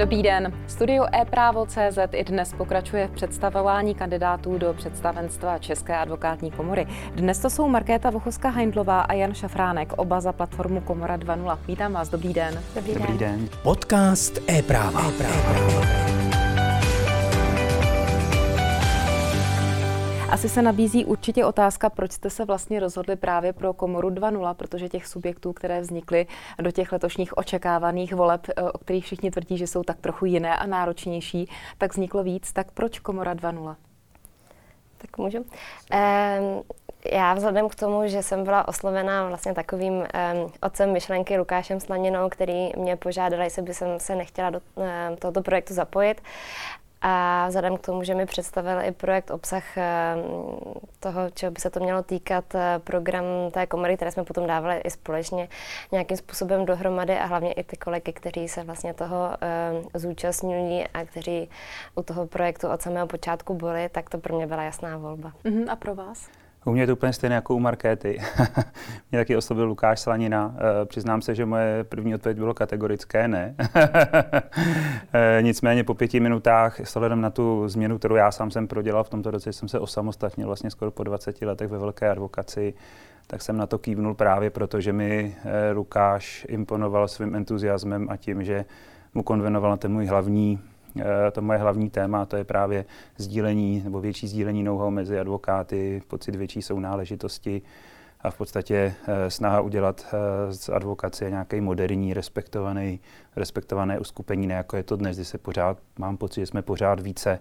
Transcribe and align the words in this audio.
Dobrý 0.00 0.22
den. 0.22 0.52
Studio 0.66 1.04
e-právo.cz 1.14 1.98
i 2.12 2.24
dnes 2.24 2.54
pokračuje 2.58 3.06
v 3.06 3.10
představování 3.10 3.94
kandidátů 3.94 4.58
do 4.58 4.74
představenstva 4.74 5.58
České 5.58 5.96
advokátní 5.96 6.50
komory. 6.50 6.86
Dnes 7.14 7.38
to 7.38 7.50
jsou 7.50 7.68
Markéta 7.68 8.10
Vochovská 8.10 8.48
Heindlová 8.48 9.00
a 9.00 9.12
Jan 9.12 9.34
Šafránek, 9.34 9.92
oba 9.96 10.20
za 10.20 10.32
platformu 10.32 10.80
Komora 10.80 11.16
2.0. 11.16 11.58
Vítám 11.66 11.92
vás, 11.92 12.08
dobrý 12.08 12.34
den. 12.34 12.62
Dobrý, 12.74 12.94
dobrý 12.94 13.18
den. 13.18 13.18
den. 13.18 13.48
Podcast 13.62 14.50
e-práva. 14.50 15.00
e-práva. 15.08 15.99
Asi 20.30 20.48
se 20.48 20.62
nabízí 20.62 21.04
určitě 21.04 21.44
otázka, 21.44 21.90
proč 21.90 22.12
jste 22.12 22.30
se 22.30 22.44
vlastně 22.44 22.80
rozhodli 22.80 23.16
právě 23.16 23.52
pro 23.52 23.72
Komoru 23.72 24.10
2.0, 24.10 24.54
protože 24.54 24.88
těch 24.88 25.06
subjektů, 25.06 25.52
které 25.52 25.80
vznikly 25.80 26.26
do 26.62 26.70
těch 26.70 26.92
letošních 26.92 27.38
očekávaných 27.38 28.14
voleb, 28.14 28.46
eh, 28.48 28.62
o 28.62 28.78
kterých 28.78 29.04
všichni 29.04 29.30
tvrdí, 29.30 29.58
že 29.58 29.66
jsou 29.66 29.82
tak 29.82 30.00
trochu 30.00 30.26
jiné 30.26 30.56
a 30.56 30.66
náročnější, 30.66 31.48
tak 31.78 31.92
vzniklo 31.92 32.22
víc. 32.22 32.52
Tak 32.52 32.70
proč 32.72 32.98
Komora 32.98 33.34
2.0? 33.34 33.76
Tak 34.98 35.18
můžu. 35.18 35.44
Já 37.12 37.34
vzhledem 37.34 37.68
k 37.68 37.74
tomu, 37.74 38.08
že 38.08 38.22
jsem 38.22 38.44
byla 38.44 38.68
oslovená 38.68 39.28
vlastně 39.28 39.54
takovým 39.54 39.92
um, 39.92 40.06
otcem 40.62 40.92
myšlenky 40.92 41.38
Lukášem 41.38 41.80
Slaninou, 41.80 42.28
který 42.28 42.70
mě 42.76 42.96
požádal, 42.96 43.40
jestli 43.40 43.62
by 43.62 43.74
jsem 43.74 44.00
se 44.00 44.16
nechtěla 44.16 44.50
do 44.50 44.60
um, 44.74 44.84
tohoto 45.16 45.42
projektu 45.42 45.74
zapojit. 45.74 46.22
A 47.02 47.46
vzhledem 47.48 47.76
k 47.76 47.86
tomu, 47.86 48.04
že 48.04 48.14
mi 48.14 48.26
představil 48.26 48.80
i 48.80 48.92
projekt 48.92 49.30
obsah 49.30 49.78
eh, 49.78 50.14
toho, 51.00 51.30
čeho 51.30 51.52
by 51.52 51.60
se 51.60 51.70
to 51.70 51.80
mělo 51.80 52.02
týkat, 52.02 52.54
eh, 52.54 52.78
program 52.78 53.24
té 53.50 53.66
komory, 53.66 53.96
které 53.96 54.10
jsme 54.10 54.24
potom 54.24 54.46
dávali 54.46 54.80
i 54.84 54.90
společně 54.90 55.48
nějakým 55.92 56.16
způsobem 56.16 56.66
dohromady 56.66 57.18
a 57.18 57.24
hlavně 57.24 57.52
i 57.52 57.64
ty 57.64 57.76
kolegy, 57.76 58.12
kteří 58.12 58.48
se 58.48 58.64
vlastně 58.64 58.94
toho 58.94 59.30
eh, 59.40 59.98
zúčastňují 59.98 60.88
a 60.88 61.04
kteří 61.04 61.50
u 61.94 62.02
toho 62.02 62.26
projektu 62.26 62.68
od 62.68 62.82
samého 62.82 63.06
počátku 63.06 63.54
byli, 63.54 63.88
tak 63.88 64.10
to 64.10 64.18
pro 64.18 64.36
mě 64.36 64.46
byla 64.46 64.62
jasná 64.62 64.98
volba. 64.98 65.32
Uh-huh, 65.44 65.70
a 65.70 65.76
pro 65.76 65.94
vás? 65.94 66.28
U 66.64 66.72
mě 66.72 66.82
je 66.82 66.86
to 66.86 66.92
úplně 66.92 67.12
stejné 67.12 67.34
jako 67.34 67.54
u 67.54 67.60
Markéty. 67.60 68.18
mě 69.10 69.20
taky 69.20 69.36
oslovil 69.36 69.66
Lukáš 69.66 70.00
Slanina. 70.00 70.56
E, 70.82 70.86
přiznám 70.86 71.22
se, 71.22 71.34
že 71.34 71.46
moje 71.46 71.84
první 71.84 72.14
odpověď 72.14 72.38
bylo 72.38 72.54
kategorické 72.54 73.28
ne. 73.28 73.54
e, 75.12 75.42
nicméně 75.42 75.84
po 75.84 75.94
pěti 75.94 76.20
minutách, 76.20 76.80
s 76.80 77.00
na 77.14 77.30
tu 77.30 77.68
změnu, 77.68 77.98
kterou 77.98 78.14
já 78.14 78.30
sám 78.30 78.50
jsem 78.50 78.68
prodělal 78.68 79.04
v 79.04 79.08
tomto 79.08 79.30
roce, 79.30 79.52
jsem 79.52 79.68
se 79.68 79.78
osamostatnil 79.78 80.46
vlastně 80.46 80.70
skoro 80.70 80.90
po 80.90 81.04
20 81.04 81.42
letech 81.42 81.70
ve 81.70 81.78
velké 81.78 82.10
advokaci, 82.10 82.74
tak 83.26 83.42
jsem 83.42 83.56
na 83.56 83.66
to 83.66 83.78
kývnul 83.78 84.14
právě 84.14 84.50
proto, 84.50 84.80
že 84.80 84.92
mi 84.92 85.36
e, 85.44 85.72
Lukáš 85.72 86.46
imponoval 86.48 87.08
svým 87.08 87.34
entuziasmem 87.34 88.06
a 88.10 88.16
tím, 88.16 88.44
že 88.44 88.64
mu 89.14 89.22
konvenoval 89.22 89.76
ten 89.76 89.92
můj 89.92 90.06
hlavní 90.06 90.58
Eh, 90.58 90.69
to 91.32 91.42
moje 91.42 91.58
hlavní 91.58 91.90
téma, 91.90 92.26
to 92.26 92.36
je 92.36 92.44
právě 92.44 92.84
sdílení 93.16 93.82
nebo 93.84 94.00
větší 94.00 94.28
sdílení 94.28 94.62
know 94.62 94.90
mezi 94.90 95.20
advokáty, 95.20 96.02
pocit 96.08 96.36
větší 96.36 96.62
sounáležitosti 96.62 97.62
a 98.20 98.30
v 98.30 98.36
podstatě 98.36 98.94
eh, 99.06 99.30
snaha 99.30 99.60
udělat 99.60 100.06
eh, 100.06 100.52
z 100.52 100.68
advokacie 100.68 101.30
nějaký 101.30 101.60
moderní, 101.60 102.14
respektovaný, 102.14 103.00
respektované 103.36 103.98
uskupení, 103.98 104.46
ne 104.46 104.54
jako 104.54 104.76
je 104.76 104.82
to 104.82 104.96
dnes, 104.96 105.16
kdy 105.16 105.24
se 105.24 105.38
pořád, 105.38 105.78
mám 105.98 106.16
pocit, 106.16 106.40
že 106.40 106.46
jsme 106.46 106.62
pořád 106.62 107.00
více 107.00 107.40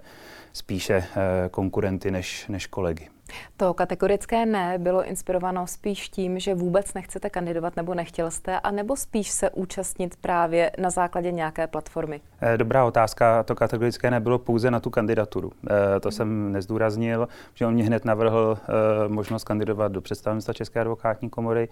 spíše 0.53 1.03
konkurenty 1.51 2.11
než, 2.11 2.47
než 2.47 2.67
kolegy. 2.67 3.18
To 3.57 3.73
kategorické 3.73 4.45
ne 4.45 4.77
bylo 4.77 5.03
inspirováno 5.03 5.67
spíš 5.67 6.09
tím, 6.09 6.39
že 6.39 6.55
vůbec 6.55 6.93
nechcete 6.93 7.29
kandidovat 7.29 7.75
nebo 7.75 7.93
nechtěl 7.93 8.31
jste, 8.31 8.59
a 8.59 8.71
nebo 8.71 8.95
spíš 8.95 9.29
se 9.29 9.49
účastnit 9.49 10.15
právě 10.15 10.71
na 10.77 10.89
základě 10.89 11.31
nějaké 11.31 11.67
platformy? 11.67 12.21
Eh, 12.41 12.57
dobrá 12.57 12.85
otázka. 12.85 13.43
To 13.43 13.55
kategorické 13.55 14.11
nebylo 14.11 14.39
pouze 14.39 14.71
na 14.71 14.79
tu 14.79 14.89
kandidaturu. 14.89 15.51
Eh, 15.69 15.99
to 15.99 16.11
jsem 16.11 16.51
nezdůraznil, 16.51 17.27
že 17.53 17.65
on 17.65 17.73
mě 17.73 17.83
hned 17.83 18.05
navrhl 18.05 18.57
eh, 18.61 19.07
možnost 19.07 19.43
kandidovat 19.43 19.91
do 19.91 20.01
představenstva 20.01 20.53
České 20.53 20.79
advokátní 20.79 21.29
komory. 21.29 21.69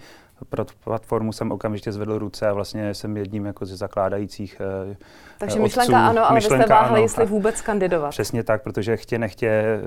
Pro 0.49 0.65
platformu 0.83 1.31
jsem 1.31 1.51
okamžitě 1.51 1.91
zvedl 1.91 2.19
ruce 2.19 2.47
a 2.47 2.53
vlastně 2.53 2.93
jsem 2.93 3.17
jedním 3.17 3.45
jako 3.45 3.65
ze 3.65 3.75
zakládajících 3.75 4.61
Takže 5.37 5.59
myšlenka 5.59 6.07
ano, 6.07 6.25
ale 6.25 6.35
myšlenka, 6.35 6.57
vy 6.57 6.63
jste 6.63 6.73
váhli, 6.73 6.89
ano, 6.89 7.01
jestli 7.01 7.25
vůbec 7.25 7.61
kandidovat. 7.61 8.09
Přesně 8.09 8.43
tak, 8.43 8.63
protože 8.63 8.97
chtě 8.97 9.19
nechtě, 9.19 9.79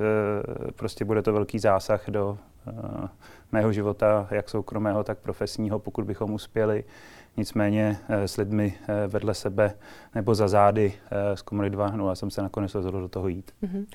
prostě 0.77 1.05
bude 1.05 1.23
to 1.23 1.33
velký 1.33 1.59
zásah 1.61 2.09
do 2.09 2.39
uh, 2.67 3.09
mého 3.53 3.73
života, 3.73 4.29
jak 4.31 4.49
soukromého, 4.49 5.05
tak 5.05 5.19
profesního, 5.19 5.79
pokud 5.79 6.05
bychom 6.05 6.33
uspěli. 6.33 6.85
Nicméně 7.37 7.99
eh, 8.09 8.29
s 8.29 8.37
lidmi 8.37 8.75
eh, 8.89 9.07
vedle 9.07 9.35
sebe 9.35 9.75
nebo 10.15 10.35
za 10.35 10.49
zády 10.49 10.93
z 11.35 11.43
Komory 11.43 11.71
2 11.71 11.91
no, 11.91 12.17
jsem 12.17 12.31
se 12.31 12.43
nakonec 12.43 12.75
rozhodl 12.75 13.01
do 13.01 13.09
toho 13.09 13.29
jít. 13.29 13.53
Uh-huh. 13.63 13.87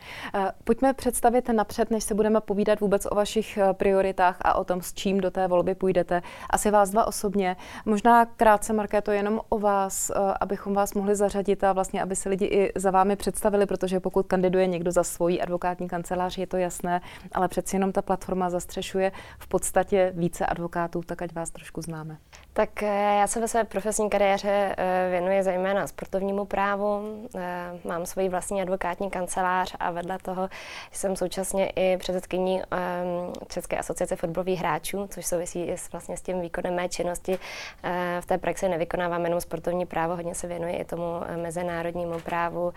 Pojďme 0.64 0.94
představit 0.94 1.50
napřed, 1.50 1.92
než 1.92 2.04
se 2.04 2.14
budeme 2.14 2.42
povídat 2.42 2.80
vůbec 2.80 3.08
o 3.12 3.16
vašich 3.16 3.60
prioritách 3.74 4.38
a 4.42 4.54
o 4.54 4.64
tom, 4.64 4.82
s 4.82 4.94
čím 4.94 5.20
do 5.20 5.32
té 5.32 5.48
volby 5.48 5.76
půjdete. 5.76 6.22
Asi 6.50 6.72
vás 6.72 6.90
dva 6.90 7.08
osobně. 7.08 7.56
Možná 7.86 8.26
krátce, 8.26 8.74
to 9.04 9.12
jenom 9.12 9.42
o 9.50 9.60
vás, 9.60 10.12
abychom 10.42 10.74
vás 10.74 10.94
mohli 10.94 11.16
zařadit 11.16 11.64
a 11.64 11.74
vlastně, 11.74 12.02
aby 12.02 12.16
se 12.16 12.30
lidi 12.30 12.46
i 12.46 12.72
za 12.76 12.92
vámi 12.92 13.16
představili, 13.16 13.66
protože 13.66 14.00
pokud 14.00 14.28
kandiduje 14.28 14.68
někdo 14.68 14.92
za 14.92 15.04
svoji 15.04 15.42
advokátní 15.42 15.88
kancelář, 15.88 16.38
je 16.38 16.48
to 16.48 16.58
jasné, 16.58 17.02
ale 17.32 17.48
přeci 17.48 17.76
jenom 17.76 17.92
ta 17.92 18.02
platforma 18.02 18.50
zastřešuje 18.50 19.12
v 19.40 19.48
podstatě 19.48 20.14
více 20.16 20.46
advokátů, 20.46 21.02
tak 21.06 21.22
ať 21.22 21.34
vás 21.34 21.50
trošku 21.50 21.82
známe. 21.82 22.18
Tak 22.58 22.82
já 22.82 23.14
já 23.14 23.28
se 23.28 23.42
ve 23.42 23.48
své 23.48 23.64
profesní 23.64 24.10
kariéře 24.10 24.76
eh, 24.78 25.08
věnuji 25.12 25.44
zejména 25.44 25.88
sportovnímu 25.88 26.46
právu. 26.46 27.02
Eh, 27.36 27.80
mám 27.88 28.06
svoji 28.06 28.30
vlastní 28.30 28.62
advokátní 28.62 29.10
kancelář 29.10 29.76
a 29.80 29.92
vedle 29.92 30.18
toho 30.20 30.50
jsem 30.92 31.16
současně 31.16 31.70
i 31.70 31.98
předsedkyní 31.98 32.62
ehm, 32.62 33.34
České 33.48 33.78
asociace 33.78 34.16
fotbalových 34.16 34.60
hráčů, 34.60 35.08
což 35.08 35.26
souvisí 35.26 35.72
s, 35.72 35.92
vlastně 35.92 36.18
s 36.18 36.22
tím 36.22 36.42
výkonem 36.42 36.76
mé 36.76 36.90
činnosti. 36.90 37.40
Eh, 37.84 38.18
v 38.22 38.26
té 38.26 38.38
praxi 38.38 38.70
nevykonávám 38.70 39.24
jenom 39.24 39.42
sportovní 39.42 39.86
právo, 39.86 40.16
hodně 40.16 40.36
se 40.36 40.48
věnuji 40.48 40.76
i 40.76 40.86
tomu 40.86 41.04
mezinárodnímu 41.42 42.20
právu 42.20 42.74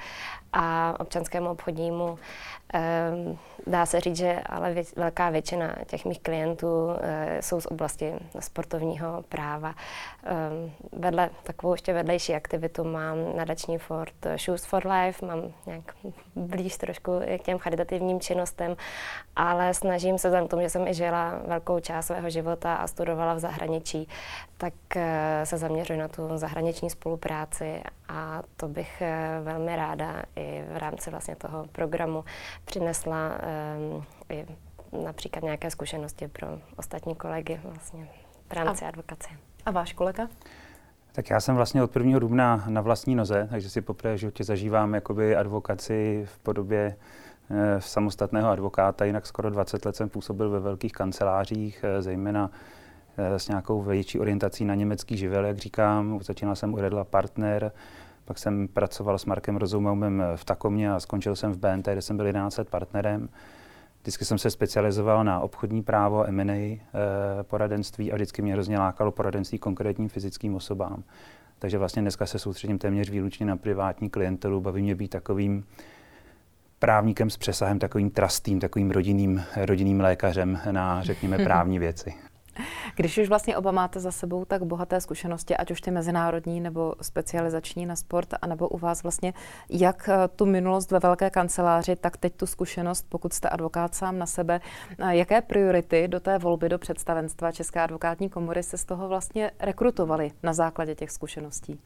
a 0.53 0.95
občanskému 1.01 1.51
obchodnímu. 1.51 2.19
Ehm, 2.73 3.39
dá 3.67 3.87
se 3.87 4.01
říct, 4.01 4.17
že 4.17 4.41
ale 4.47 4.75
velká 4.97 5.31
většina 5.31 5.75
těch 5.87 6.05
mých 6.05 6.21
klientů 6.21 6.89
jsou 7.41 7.61
z 7.61 7.67
oblasti 7.67 8.15
sportovního 8.41 9.25
práva. 9.29 9.68
Um, 9.75 10.73
vedle 10.93 11.31
takovou 11.43 11.73
ještě 11.73 11.93
vedlejší 11.93 12.35
aktivitu 12.35 12.85
mám 12.85 13.37
nadační 13.37 13.79
Ford 13.79 14.27
Shoes 14.37 14.65
for 14.65 14.87
Life, 14.87 15.27
mám 15.27 15.53
nějak 15.67 15.95
blíž 16.37 16.77
trošku 16.77 17.21
k 17.39 17.43
těm 17.43 17.59
charitativním 17.59 18.21
činnostem, 18.21 18.77
ale 19.37 19.75
snažím 19.75 20.19
se 20.19 20.29
vzhledem 20.29 20.49
k 20.49 20.51
tomu, 20.51 20.63
že 20.63 20.71
jsem 20.71 20.89
i 20.89 20.95
žila 20.95 21.41
velkou 21.47 21.81
část 21.81 22.07
svého 22.07 22.31
života 22.31 22.75
a 22.75 22.87
studovala 22.87 23.35
v 23.35 23.39
zahraničí, 23.39 24.09
tak 24.57 24.75
uh, 24.97 25.03
se 25.45 25.59
zaměřuji 25.59 25.99
na 25.99 26.09
tu 26.09 26.29
zahraniční 26.35 26.91
spolupráci 26.91 27.83
a 28.09 28.43
to 28.57 28.69
bych 28.69 29.03
velmi 29.43 29.77
ráda 29.77 30.23
i 30.37 30.65
v 30.73 30.77
rámci 30.77 31.11
vlastně 31.11 31.37
toho 31.37 31.65
programu 31.73 32.25
přinesla 32.65 33.31
um, 33.79 34.05
i 34.29 34.47
například 35.05 35.45
nějaké 35.45 35.71
zkušenosti 35.71 36.29
pro 36.29 36.49
ostatní 36.77 37.15
kolegy 37.15 37.61
vlastně 37.65 38.09
v 38.49 38.53
rámci 38.53 38.85
a, 38.85 38.89
advokace. 38.89 39.29
A 39.67 39.71
váš 39.71 39.93
kolega? 39.93 40.29
Tak 41.13 41.31
já 41.31 41.41
jsem 41.41 41.57
vlastně 41.57 41.83
od 41.83 41.97
1. 41.97 42.19
dubna 42.19 42.65
na 42.69 42.81
vlastní 42.81 43.15
noze, 43.15 43.49
takže 43.51 43.71
si 43.71 43.81
poprvé 43.81 44.15
v 44.15 44.19
životě 44.19 44.45
zažívám 44.45 44.95
jakoby 44.95 45.37
advokaci 45.37 46.27
v 46.35 46.39
podobě 46.39 46.97
e, 47.51 47.81
samostatného 47.81 48.49
advokáta. 48.49 49.05
Jinak 49.05 49.27
skoro 49.27 49.51
20 49.51 49.85
let 49.85 49.97
jsem 49.97 50.09
působil 50.09 50.51
ve 50.51 50.61
velkých 50.61 50.93
kancelářích, 50.93 51.85
e, 51.85 52.03
zejména 52.03 52.51
e, 53.17 53.39
s 53.39 53.49
nějakou 53.49 53.83
větší 53.83 54.21
orientací 54.21 54.65
na 54.65 54.75
německý 54.75 55.17
živel, 55.17 55.45
jak 55.45 55.59
říkám. 55.59 56.19
Začínal 56.23 56.57
jsem 56.57 56.75
u 56.75 56.77
Redla 56.77 57.05
Partner, 57.05 57.73
pak 58.25 58.39
jsem 58.39 58.69
pracoval 58.69 59.19
s 59.19 59.25
Markem 59.25 59.57
Rozumovem 59.57 60.23
v 60.37 60.45
Takomě 60.45 60.93
a 60.93 61.01
skončil 61.01 61.37
jsem 61.37 61.53
v 61.53 61.59
BNT, 61.59 61.89
kde 61.89 62.03
jsem 62.03 62.17
byl 62.17 62.27
11 62.27 62.57
let 62.57 62.69
partnerem. 62.69 63.29
Vždycky 64.09 64.25
jsem 64.25 64.39
se 64.39 64.51
specializoval 64.51 65.25
na 65.25 65.41
obchodní 65.41 65.83
právo, 65.83 66.25
M&A, 66.25 66.53
eh, 66.53 66.81
poradenství 67.43 68.13
a 68.13 68.15
vždycky 68.15 68.43
mě 68.43 68.53
hrozně 68.53 68.79
lákalo 68.79 69.13
poradenství 69.13 69.59
konkrétním 69.59 70.09
fyzickým 70.09 70.55
osobám. 70.55 71.03
Takže 71.59 71.79
vlastně 71.79 72.03
dneska 72.03 72.27
se 72.27 72.39
soustředím 72.39 72.79
téměř 72.79 73.11
výlučně 73.11 73.47
na 73.47 73.57
privátní 73.57 74.11
klientelu. 74.11 74.61
Baví 74.61 74.83
mě 74.83 74.95
být 74.95 75.09
takovým 75.09 75.65
právníkem 76.79 77.31
s 77.31 77.37
přesahem, 77.37 77.79
takovým 77.79 78.11
trustým, 78.11 78.61
takovým 78.61 78.91
rodinným, 78.91 79.43
rodinným 79.57 80.01
lékařem 80.01 80.59
na, 80.71 81.03
řekněme, 81.03 81.39
právní 81.39 81.79
věci. 81.79 82.15
Když 82.97 83.19
už 83.19 83.29
vlastně 83.29 83.57
oba 83.57 83.73
máte 83.73 84.01
za 84.01 84.13
sebou 84.13 84.45
tak 84.45 84.63
bohaté 84.63 85.01
zkušenosti, 85.01 85.57
ať 85.57 85.71
už 85.71 85.81
ty 85.81 85.91
mezinárodní 85.91 86.61
nebo 86.61 86.95
specializační 87.03 87.87
na 87.87 87.97
sport, 87.97 88.29
anebo 88.43 88.69
u 88.69 88.79
vás 88.79 89.03
vlastně, 89.03 89.35
jak 89.71 90.09
eh, 90.09 90.29
tu 90.29 90.47
minulost 90.47 90.91
ve 90.91 90.99
velké 90.99 91.31
kanceláři, 91.31 91.97
tak 91.97 92.17
teď 92.17 92.35
tu 92.37 92.47
zkušenost, 92.47 93.07
pokud 93.09 93.33
jste 93.33 93.49
advokát 93.49 93.95
sám 93.95 94.19
na 94.19 94.27
sebe, 94.27 94.61
jaké 95.09 95.43
priority 95.43 96.09
do 96.09 96.21
té 96.21 96.39
volby 96.39 96.69
do 96.69 96.79
představenstva 96.79 97.53
České 97.53 97.81
advokátní 97.81 98.29
komory 98.29 98.63
se 98.63 98.79
z 98.79 98.85
toho 98.85 99.09
vlastně 99.09 99.51
rekrutovali 99.61 100.31
na 100.43 100.53
základě 100.53 100.95
těch 100.95 101.11
zkušeností? 101.11 101.81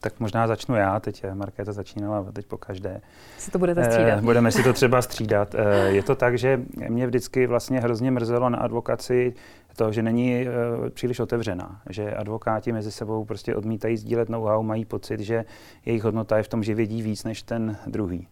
Tak 0.00 0.20
možná 0.20 0.46
začnu 0.46 0.74
já, 0.74 1.00
teď 1.00 1.24
Markéta 1.34 1.72
začínala, 1.72 2.32
teď 2.32 2.46
po 2.46 2.56
každé. 2.56 3.00
Si 3.38 3.50
to 3.50 3.58
budete 3.58 3.84
střídat. 3.84 4.20
Budeme 4.24 4.52
si 4.52 4.62
to 4.62 4.72
třeba 4.72 5.02
střídat. 5.02 5.54
Je 5.86 6.02
to 6.02 6.14
tak, 6.14 6.38
že 6.38 6.60
mě 6.88 7.06
vždycky 7.06 7.46
vlastně 7.46 7.80
hrozně 7.80 8.10
mrzelo 8.10 8.50
na 8.50 8.58
advokaci 8.58 9.34
to, 9.78 9.92
že 9.92 10.02
není 10.02 10.46
příliš 10.90 11.20
otevřená, 11.20 11.80
že 11.90 12.14
advokáti 12.14 12.72
mezi 12.72 12.92
sebou 12.92 13.24
prostě 13.24 13.56
odmítají 13.56 13.96
sdílet 13.96 14.28
know-how, 14.28 14.62
mají 14.62 14.84
pocit, 14.84 15.20
že 15.20 15.44
jejich 15.86 16.02
hodnota 16.02 16.36
je 16.36 16.42
v 16.42 16.48
tom, 16.48 16.62
že 16.62 16.74
vědí 16.74 17.02
víc 17.02 17.24
než 17.24 17.42
ten 17.42 17.76
druhý. 17.86 18.28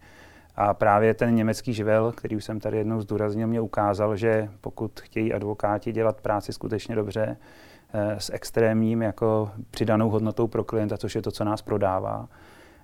A 0.55 0.73
právě 0.73 1.13
ten 1.13 1.35
německý 1.35 1.73
živel, 1.73 2.11
který 2.11 2.35
už 2.35 2.43
jsem 2.43 2.59
tady 2.59 2.77
jednou 2.77 3.01
zdůraznil, 3.01 3.47
mě 3.47 3.61
ukázal, 3.61 4.15
že 4.15 4.49
pokud 4.61 4.99
chtějí 4.99 5.33
advokáti 5.33 5.91
dělat 5.91 6.21
práci 6.21 6.53
skutečně 6.53 6.95
dobře, 6.95 7.25
eh, 7.31 7.37
s 7.93 8.33
extrémním 8.33 9.01
jako 9.01 9.51
přidanou 9.71 10.09
hodnotou 10.09 10.47
pro 10.47 10.63
klienta, 10.63 10.97
což 10.97 11.15
je 11.15 11.21
to, 11.21 11.31
co 11.31 11.43
nás 11.43 11.61
prodává, 11.61 12.27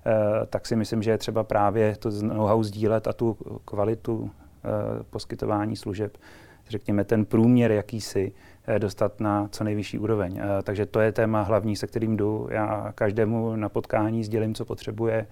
eh, 0.06 0.46
tak 0.46 0.66
si 0.66 0.76
myslím, 0.76 1.02
že 1.02 1.10
je 1.10 1.18
třeba 1.18 1.44
právě 1.44 1.96
to 1.96 2.10
know-how 2.10 2.62
sdílet 2.62 3.08
a 3.08 3.12
tu 3.12 3.36
kvalitu 3.64 4.30
eh, 4.30 4.68
poskytování 5.10 5.76
služeb, 5.76 6.16
řekněme 6.68 7.04
ten 7.04 7.24
průměr 7.24 7.72
jakýsi, 7.72 8.32
dostat 8.78 9.20
na 9.20 9.48
co 9.48 9.64
nejvyšší 9.64 9.98
úroveň. 9.98 10.40
Takže 10.62 10.86
to 10.86 11.00
je 11.00 11.12
téma 11.12 11.42
hlavní, 11.42 11.76
se 11.76 11.86
kterým 11.86 12.16
jdu. 12.16 12.48
Já 12.50 12.92
každému 12.94 13.56
na 13.56 13.68
potkání 13.68 14.24
sdělím, 14.24 14.54
co 14.54 14.64
potřebuje, 14.64 15.26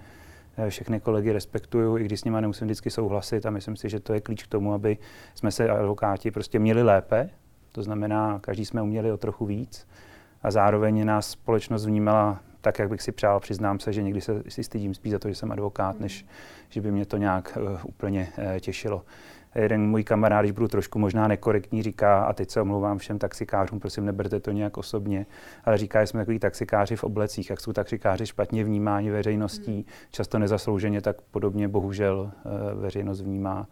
Eh, 0.57 0.71
všechny 0.71 1.01
kolegy 1.01 1.33
respektuju, 1.33 1.99
i 1.99 2.05
když 2.05 2.21
s 2.21 2.25
nimi 2.25 2.37
nemusím 2.41 2.67
vždycky 2.67 2.91
souhlasit 2.91 3.47
a 3.47 3.51
myslím 3.51 3.77
si, 3.77 3.89
že 3.89 4.01
to 4.01 4.15
je 4.15 4.21
klíč 4.21 4.43
k 4.43 4.49
tomu, 4.49 4.75
aby 4.75 4.99
jsme 5.35 5.51
se 5.51 5.69
advokáti 5.69 6.31
prostě 6.31 6.59
měli 6.59 6.83
lépe, 6.83 7.31
to 7.73 7.83
znamená, 7.83 8.39
každý 8.39 8.65
jsme 8.65 8.83
uměli 8.83 9.13
o 9.13 9.17
trochu 9.17 9.47
víc 9.47 9.87
a 10.43 10.51
zároveň 10.51 11.05
nás 11.05 11.31
společnost 11.31 11.87
vnímala 11.87 12.41
tak, 12.61 12.79
jak 12.79 12.89
bych 12.89 13.03
si 13.03 13.13
přál. 13.13 13.41
Přiznám 13.41 13.81
se, 13.81 13.93
že 13.93 14.03
někdy 14.03 14.21
se 14.21 14.43
si 14.49 14.65
stydím 14.65 14.95
spíš 14.95 15.13
za 15.13 15.19
to, 15.19 15.29
že 15.29 15.35
jsem 15.35 15.53
advokát, 15.53 16.01
než 16.01 16.27
že 16.69 16.81
by 16.81 16.93
mě 16.93 17.07
to 17.07 17.17
nějak 17.17 17.59
uh, 17.63 17.79
úplně 17.85 18.29
uh, 18.39 18.59
těšilo 18.59 19.05
jeden 19.55 19.87
můj 19.87 20.05
kamarád, 20.05 20.43
když 20.43 20.53
budu 20.53 20.69
trošku 20.69 20.99
možná 20.99 21.29
nekorektní, 21.29 21.83
říká, 21.83 22.25
a 22.25 22.33
teď 22.33 22.51
se 22.51 22.61
omlouvám 22.61 22.99
všem 22.99 23.19
taxikářům, 23.19 23.81
prosím, 23.81 24.05
neberte 24.05 24.41
to 24.41 24.53
nějak 24.53 24.79
osobně, 24.79 25.27
ale 25.65 25.79
říká, 25.79 26.01
že 26.01 26.07
jsme 26.07 26.21
takový 26.21 26.39
taxikáři 26.39 26.97
v 26.97 27.05
oblecích, 27.05 27.51
jak 27.51 27.61
jsou 27.61 27.73
taxikáři 27.73 28.27
špatně 28.27 28.65
vnímáni 28.65 29.11
veřejností, 29.11 29.75
hmm. 29.75 29.85
často 30.11 30.39
nezaslouženě, 30.39 31.01
tak 31.01 31.21
podobně 31.21 31.69
bohužel 31.69 32.33
eh, 32.35 32.75
veřejnost 32.75 33.21
vnímá 33.21 33.67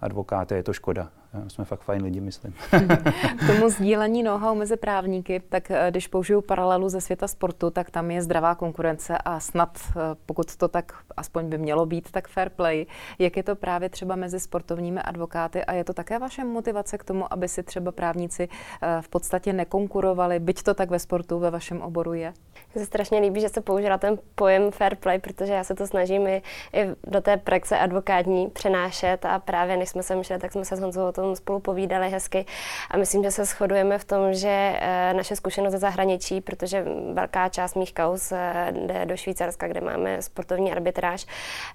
advokáty, 0.00 0.54
je 0.54 0.62
to 0.62 0.72
škoda. 0.72 1.10
Jsme 1.48 1.64
fakt 1.64 1.80
fajn 1.80 2.02
lidi, 2.02 2.20
myslím. 2.20 2.54
K 3.38 3.46
tomu 3.46 3.70
sdílení 3.70 4.22
know-how 4.22 4.54
mezi 4.54 4.76
právníky, 4.76 5.42
tak 5.48 5.70
eh, 5.70 5.90
když 5.90 6.06
použiju 6.06 6.40
paralelu 6.40 6.88
ze 6.88 7.00
světa 7.00 7.28
sportu, 7.28 7.70
tak 7.70 7.90
tam 7.90 8.10
je 8.10 8.22
zdravá 8.22 8.54
konkurence 8.54 9.18
a 9.18 9.40
snad, 9.40 9.78
eh, 9.90 10.00
pokud 10.26 10.56
to 10.56 10.68
tak 10.68 10.92
aspoň 11.16 11.48
by 11.48 11.58
mělo 11.58 11.86
být, 11.86 12.10
tak 12.10 12.28
fair 12.28 12.48
play. 12.48 12.86
Jak 13.18 13.36
je 13.36 13.42
to 13.42 13.56
právě 13.56 13.88
třeba 13.88 14.16
mezi 14.16 14.40
sportovními 14.40 15.00
advokáty 15.00 15.64
a 15.64 15.72
je 15.72 15.84
to 15.84 15.92
také 15.92 16.18
vaše 16.18 16.44
motivace 16.44 16.98
k 16.98 17.04
tomu, 17.04 17.32
aby 17.32 17.48
si 17.48 17.62
třeba 17.62 17.92
právníci 17.92 18.48
eh, 18.82 19.02
v 19.02 19.08
podstatě 19.08 19.52
nekonkurovali, 19.52 20.38
byť 20.38 20.62
to 20.62 20.74
tak 20.74 20.90
ve 20.90 20.98
sportu, 20.98 21.38
ve 21.38 21.50
vašem 21.50 21.82
oboru 21.82 22.14
je? 22.14 22.34
Mně 22.74 22.84
se 22.84 22.86
strašně 22.86 23.20
líbí, 23.20 23.40
že 23.40 23.48
se 23.48 23.60
použila 23.60 23.98
ten 23.98 24.18
pojem 24.34 24.70
fair 24.70 24.96
play, 24.96 25.18
protože 25.18 25.52
já 25.52 25.64
se 25.64 25.74
to 25.74 25.86
snažím 25.86 26.26
i, 26.26 26.42
i 26.72 26.86
do 27.06 27.20
té 27.20 27.36
praxe 27.36 27.78
advokátní 27.78 28.48
přenášet 28.48 29.24
a 29.24 29.38
právě 29.38 29.76
než 29.76 29.88
jsme 29.88 30.02
se 30.02 30.16
myšli, 30.16 30.38
tak 30.38 30.52
jsme 30.52 30.64
se 30.64 30.76
s 30.76 30.80
Honzou 30.80 31.08
o 31.08 31.12
tom 31.20 31.36
spolu 31.36 31.60
povídali 31.60 32.10
hezky. 32.10 32.46
A 32.90 32.96
myslím, 32.96 33.22
že 33.22 33.30
se 33.30 33.44
shodujeme 33.44 33.98
v 33.98 34.04
tom, 34.04 34.34
že 34.34 34.48
eh, 34.48 35.12
naše 35.14 35.36
zkušenost 35.36 35.72
ze 35.72 35.78
zahraničí, 35.78 36.40
protože 36.40 36.84
velká 37.12 37.48
část 37.48 37.74
mých 37.76 37.94
kaus 37.94 38.32
eh, 38.32 38.72
jde 38.86 39.06
do 39.06 39.16
Švýcarska, 39.16 39.68
kde 39.68 39.80
máme 39.80 40.22
sportovní 40.22 40.72
arbitráž, 40.72 41.26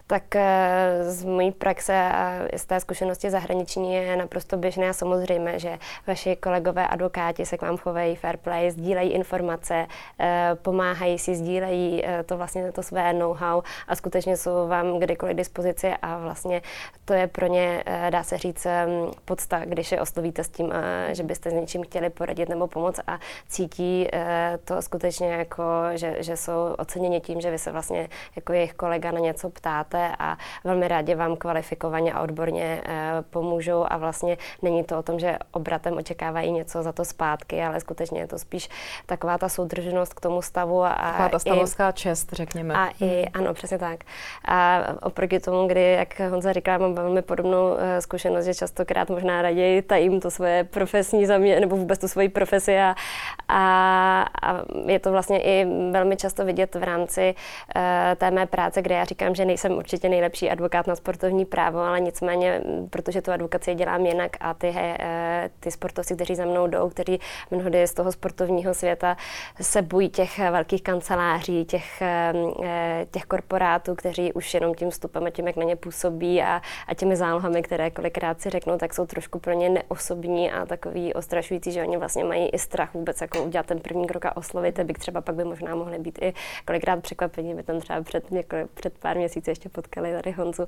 tak 0.07 0.36
eh, 0.36 1.04
z 1.04 1.24
mojí 1.24 1.51
praxe 1.51 1.94
a 1.94 2.40
z 2.56 2.66
té 2.66 2.80
zkušenosti 2.80 3.30
zahraniční 3.30 3.94
je 3.94 4.16
naprosto 4.16 4.57
běžné 4.57 4.90
a 4.90 4.94
samozřejmé, 4.94 5.60
že 5.60 5.80
vaši 6.07 6.36
kolegové 6.36 6.88
advokáti 6.88 7.46
se 7.46 7.57
k 7.57 7.62
vám 7.62 7.78
chovají 7.78 8.16
fair 8.16 8.38
play, 8.38 8.72
sdílejí 8.72 9.12
informace, 9.12 9.88
pomáhají 10.62 11.19
si, 11.19 11.36
sdílejí 11.36 12.04
to 12.25 12.38
vlastně 12.38 12.72
to 12.72 12.84
své 12.84 13.13
know-how 13.13 13.62
a 13.88 13.96
skutečně 13.96 14.38
jsou 14.38 14.68
vám 14.68 15.00
kdykoliv 15.00 15.38
dispozici 15.38 15.94
a 16.01 16.18
vlastně 16.18 16.62
to 17.06 17.13
je 17.13 17.28
pro 17.28 17.48
ně, 17.48 17.84
dá 18.10 18.24
se 18.24 18.38
říct, 18.38 18.68
podsta, 19.33 19.65
když 19.65 19.91
je 19.91 20.01
oslovíte 20.01 20.44
s 20.44 20.50
tím, 20.50 20.74
že 21.12 21.24
byste 21.24 21.50
s 21.50 21.53
něčím 21.53 21.83
chtěli 21.83 22.09
poradit 22.09 22.50
nebo 22.50 22.68
pomoct 22.68 23.00
a 23.07 23.19
cítí 23.47 24.07
e, 24.13 24.59
to 24.65 24.81
skutečně 24.81 25.33
jako, 25.33 25.63
že, 25.94 26.15
že 26.19 26.38
jsou 26.38 26.75
oceněni 26.77 27.21
tím, 27.21 27.41
že 27.41 27.51
vy 27.51 27.57
se 27.57 27.71
vlastně 27.71 28.09
jako 28.35 28.53
jejich 28.53 28.74
kolega 28.74 29.12
na 29.12 29.19
něco 29.19 29.50
ptáte 29.50 30.12
a 30.19 30.38
velmi 30.63 30.88
rádi 30.88 31.15
vám 31.15 31.35
kvalifikovaně 31.35 32.13
a 32.13 32.21
odborně 32.21 32.81
e, 32.85 33.21
pomůžou 33.30 33.85
a 33.89 33.97
vlastně 33.97 34.38
není 34.62 34.83
to 34.83 35.00
o 35.00 35.03
tom, 35.03 35.19
že 35.19 35.38
obratem 35.51 35.97
očekávají 35.97 36.51
něco 36.51 36.83
za 36.83 36.91
to 36.91 37.06
zpátky, 37.06 37.63
ale 37.63 37.79
skutečně 37.79 38.19
je 38.19 38.27
to 38.27 38.38
spíš 38.39 38.69
taková 39.06 39.38
ta 39.38 39.50
soudržnost 39.50 40.13
k 40.13 40.21
tomu 40.21 40.41
stavu. 40.41 40.83
A 40.83 40.94
taková 40.94 41.29
ta 41.29 41.39
stavovská 41.39 41.89
i, 41.89 41.94
čest, 41.94 42.33
řekněme. 42.33 42.74
A 42.74 42.88
i, 42.88 43.06
hmm. 43.06 43.25
ano, 43.33 43.53
přesně 43.53 43.77
tak. 43.77 44.00
A 44.45 44.79
oproti 45.01 45.39
tomu, 45.39 45.68
kdy, 45.68 45.91
jak 45.91 46.19
Honza 46.19 46.53
říkala, 46.53 46.77
mám 46.77 46.94
velmi 46.94 47.21
podobnou 47.21 47.77
zkušenost, 48.00 48.45
že 48.45 48.53
častokrát 48.53 49.09
možná 49.09 49.23
raději 49.30 49.81
tajím 49.81 50.20
to 50.20 50.31
svoje 50.31 50.64
profesní 50.64 51.25
zamě, 51.25 51.60
nebo 51.60 51.75
vůbec 51.75 52.00
tu 52.00 52.08
svoji 52.08 52.30
profesi 52.30 52.78
a, 52.80 52.96
a, 53.48 54.25
a 54.42 54.64
je 54.86 55.00
to 55.00 55.12
vlastně 55.12 55.42
i 55.42 55.66
velmi 55.92 56.18
často 56.18 56.46
vidět 56.46 56.75
v 56.75 56.84
rámci 56.84 57.36
uh, 57.75 57.81
té 58.16 58.31
mé 58.31 58.46
práce, 58.46 58.81
kde 58.81 58.96
já 58.96 59.04
říkám, 59.04 59.36
že 59.36 59.46
nejsem 59.46 59.72
určitě 59.72 60.10
nejlepší 60.10 60.50
advokát 60.50 60.88
na 60.88 60.96
sportovní 60.96 61.46
právo, 61.46 61.80
ale 61.80 62.00
nicméně, 62.00 62.62
protože 62.90 63.22
tu 63.22 63.31
advokaci 63.31 63.75
dělám 63.75 64.06
jinak 64.06 64.38
a 64.40 64.54
ty, 64.54 64.70
uh, 64.70 64.75
ty 65.60 65.72
sportovci, 65.72 66.16
kteří 66.16 66.36
za 66.36 66.46
mnou 66.46 66.68
jdou, 66.68 66.90
kteří 66.90 67.20
mnohdy 67.52 67.88
z 67.88 67.94
toho 67.94 68.12
sportovního 68.12 68.74
světa 68.74 69.18
se 69.62 69.81
bojí 69.81 70.10
těch 70.10 70.40
velkých 70.40 70.84
kanceláří, 70.84 71.66
těch, 71.66 72.04
uh, 72.42 72.66
těch 73.12 73.24
korporátů, 73.24 73.96
kteří 73.96 74.34
už 74.34 74.54
jenom 74.54 74.74
tím 74.74 74.90
vstupem 74.90 75.25
a 75.25 75.30
tím, 75.30 75.48
jak 75.48 75.56
na 75.56 75.64
ně 75.64 75.75
působí 75.75 76.42
a, 76.42 76.62
a 76.88 76.94
těmi 76.94 77.16
zálohami, 77.16 77.62
které 77.62 77.92
kolikrát 77.92 78.42
si 78.42 78.50
řeknou, 78.50 78.78
tak 78.78 78.94
jsou 78.94 79.06
trošku 79.13 79.39
pro 79.39 79.54
ně 79.54 79.69
neosobní 79.69 80.51
a 80.51 80.65
takový 80.65 81.13
ostrašující, 81.13 81.71
že 81.71 81.81
oni 81.81 81.98
vlastně 81.98 82.24
mají 82.24 82.50
i 82.50 82.60
strach 82.60 82.94
vůbec 82.94 83.21
jako 83.21 83.44
udělat 83.44 83.65
ten 83.65 83.80
první 83.80 84.07
krok 84.07 84.25
a 84.25 84.38
oslovit, 84.38 84.80
byť 84.80 84.98
třeba 84.98 85.21
pak 85.21 85.36
by 85.36 85.44
možná 85.44 85.75
mohli 85.75 86.00
být 86.00 86.19
i 86.21 86.33
kolikrát 86.65 87.01
překvapení, 87.01 87.55
by 87.55 87.63
tam 87.63 87.79
třeba 87.79 88.01
před, 88.01 88.32
něko, 88.32 88.58
před 88.74 88.98
pár 88.98 89.17
měsíci 89.17 89.51
ještě 89.51 89.70
potkali 89.70 90.13
tady 90.13 90.32
Honzu. 90.32 90.67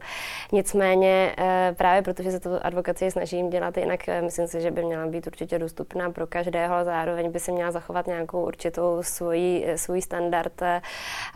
Nicméně 0.51 1.35
eh, 1.37 1.75
právě 1.77 2.01
protože 2.01 2.31
se 2.31 2.39
to 2.39 2.65
advokaci 2.65 3.11
snažím 3.11 3.49
dělat 3.49 3.77
jinak, 3.77 4.09
eh, 4.09 4.21
myslím 4.21 4.47
si, 4.47 4.61
že 4.61 4.71
by 4.71 4.83
měla 4.83 5.07
být 5.07 5.27
určitě 5.27 5.59
dostupná 5.59 6.11
pro 6.11 6.27
každého, 6.27 6.75
zároveň 6.83 7.31
by 7.31 7.39
se 7.39 7.51
měla 7.51 7.71
zachovat 7.71 8.07
nějakou 8.07 8.45
určitou 8.45 8.97
svoji, 9.01 9.65
eh, 9.67 9.77
svůj 9.77 10.01
standard 10.01 10.61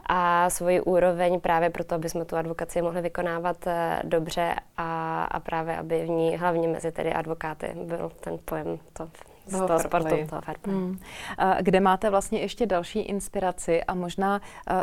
a 0.10 0.50
svoji 0.50 0.82
úroveň 0.82 1.39
právě 1.39 1.70
proto, 1.70 1.96
aby 1.96 2.10
jsme 2.10 2.25
tu 2.25 2.36
advokaci 2.36 2.82
mohli 2.82 3.01
vykonávat 3.01 3.58
dobře 4.04 4.56
a, 4.78 5.24
a 5.24 5.39
právě 5.39 5.78
aby 5.78 6.06
v 6.06 6.10
ní 6.10 6.38
hlavně 6.38 6.68
mezi 6.68 6.92
tedy 7.00 7.13
advokáty 7.13 7.68
byl 7.84 8.12
ten 8.20 8.38
pojem 8.46 8.79
to 8.94 9.10
z 9.46 9.51
toho, 9.51 9.68
toho 9.68 9.79
sportu, 9.79 10.15
toho 10.29 10.41
fair 10.41 10.58
play. 10.62 10.75
Hmm. 10.75 11.00
Kde 11.62 11.79
máte 11.79 12.10
vlastně 12.10 12.39
ještě 12.39 12.65
další 12.65 13.00
inspiraci 13.00 13.84
a 13.84 13.94
možná 13.94 14.41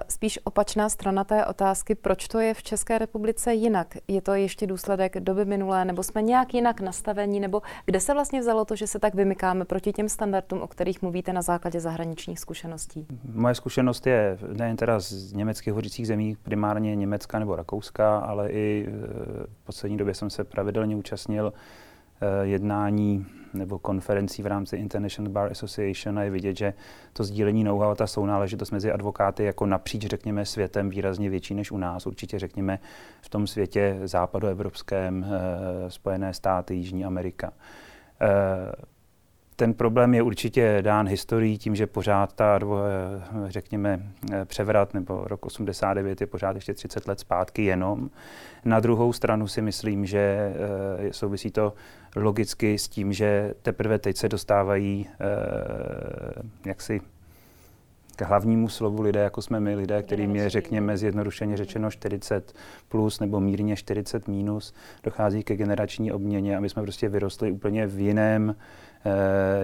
spíš 0.09 0.39
opačná 0.45 0.89
strana 0.89 1.25
té 1.25 1.47
otázky, 1.47 1.95
proč 1.95 2.29
to 2.29 2.39
je 2.39 2.55
v 2.55 2.63
České 2.63 2.99
republice 2.99 3.55
jinak? 3.55 3.97
Je 4.09 4.21
to 4.21 4.35
ještě 4.35 4.67
důsledek 4.67 5.21
doby 5.21 5.45
minulé, 5.45 5.85
nebo 5.85 6.03
jsme 6.03 6.23
nějak 6.23 6.55
jinak 6.55 6.81
nastavení, 6.81 7.41
nebo 7.41 7.63
kde 7.85 8.01
se 8.01 8.15
vlastně 8.15 8.41
vzalo 8.41 8.65
to, 8.65 8.77
že 8.77 8.87
se 8.87 8.99
tak 8.99 9.15
vymykáme 9.15 9.65
proti 9.65 9.93
těm 9.93 10.09
standardům, 10.09 10.63
o 10.63 10.67
kterých 10.67 11.03
mluvíte 11.03 11.33
na 11.33 11.43
základě 11.43 11.81
zahraničních 11.81 12.39
zkušeností? 12.39 13.07
Moje 13.35 13.55
zkušenost 13.55 14.07
je 14.07 14.39
nejen 14.53 14.77
teda 14.77 15.01
z 15.01 15.33
německých 15.33 15.73
hořících 15.73 16.07
zemí, 16.07 16.37
primárně 16.43 16.97
Německa 16.97 17.39
nebo 17.39 17.57
Rakouska, 17.57 18.19
ale 18.19 18.51
i 18.51 18.87
e, 18.89 18.93
v 19.63 19.65
poslední 19.65 19.97
době 19.97 20.15
jsem 20.15 20.31
se 20.31 20.45
pravidelně 20.45 20.97
účastnil 20.97 21.53
jednání 22.43 23.27
nebo 23.57 23.79
konferencí 23.79 24.43
v 24.43 24.47
rámci 24.47 24.77
International 24.77 25.33
Bar 25.33 25.51
Association 25.51 26.19
a 26.19 26.23
je 26.23 26.31
vidět, 26.31 26.57
že 26.57 26.75
to 27.13 27.25
sdílení 27.25 27.65
know-how 27.65 27.91
a 27.91 27.95
ta 27.95 28.07
sounáležitost 28.07 28.71
mezi 28.71 28.93
advokáty 28.93 29.45
jako 29.45 29.67
napříč, 29.67 30.07
řekněme, 30.07 30.45
světem 30.45 30.91
výrazně 30.91 31.31
větší 31.31 31.55
než 31.55 31.71
u 31.71 31.79
nás. 31.79 32.07
Určitě, 32.07 32.39
řekněme, 32.39 32.79
v 33.21 33.29
tom 33.29 33.47
světě 33.47 33.99
západoevropském, 34.05 35.27
eh, 35.27 35.91
Spojené 35.91 36.35
státy, 36.35 36.75
Jižní 36.75 37.05
Amerika. 37.05 37.53
Eh, 38.21 38.97
ten 39.57 39.75
problém 39.75 40.15
je 40.15 40.23
určitě 40.23 40.79
dán 40.83 41.09
historií 41.09 41.59
tím, 41.59 41.77
že 41.77 41.87
pořád 41.87 42.33
ta, 42.33 42.61
řekněme, 43.47 44.03
převrat 44.45 44.95
nebo 44.95 45.25
rok 45.25 45.47
89 45.47 46.21
je 46.21 46.27
pořád 46.27 46.57
ještě 46.57 46.75
30 46.75 47.09
let 47.09 47.21
zpátky 47.21 47.65
jenom. 47.65 48.11
Na 48.65 48.81
druhou 48.81 49.13
stranu 49.13 49.49
si 49.49 49.63
myslím, 49.63 50.07
že 50.07 50.53
eh, 50.99 51.13
souvisí 51.13 51.51
to 51.51 51.73
logicky 52.17 52.79
s 52.79 52.89
tím, 52.89 53.13
že 53.13 53.55
teprve 53.63 53.99
teď 53.99 54.17
se 54.17 54.29
dostávají 54.29 55.07
eh, 55.09 56.69
jaksi 56.69 57.01
k 58.17 58.23
hlavnímu 58.23 58.69
slovu 58.69 59.03
lidé, 59.03 59.21
jako 59.21 59.43
jsme 59.43 59.61
my, 59.61 59.75
lidé, 59.75 60.03
kterým 60.03 60.37
je, 60.37 60.51
řekněme, 60.51 60.97
zjednodušeně 60.97 61.57
řečeno 61.57 61.91
40 61.91 62.55
plus 62.89 63.21
nebo 63.21 63.41
mírně 63.41 63.77
40 63.77 64.29
minus, 64.29 64.75
dochází 65.05 65.43
ke 65.43 65.57
generační 65.57 66.13
obměně 66.13 66.57
a 66.57 66.61
my 66.61 66.69
jsme 66.69 66.83
prostě 66.83 67.09
vyrostli 67.09 67.53
úplně 67.53 67.87
v 67.87 68.01
jiném 68.01 68.57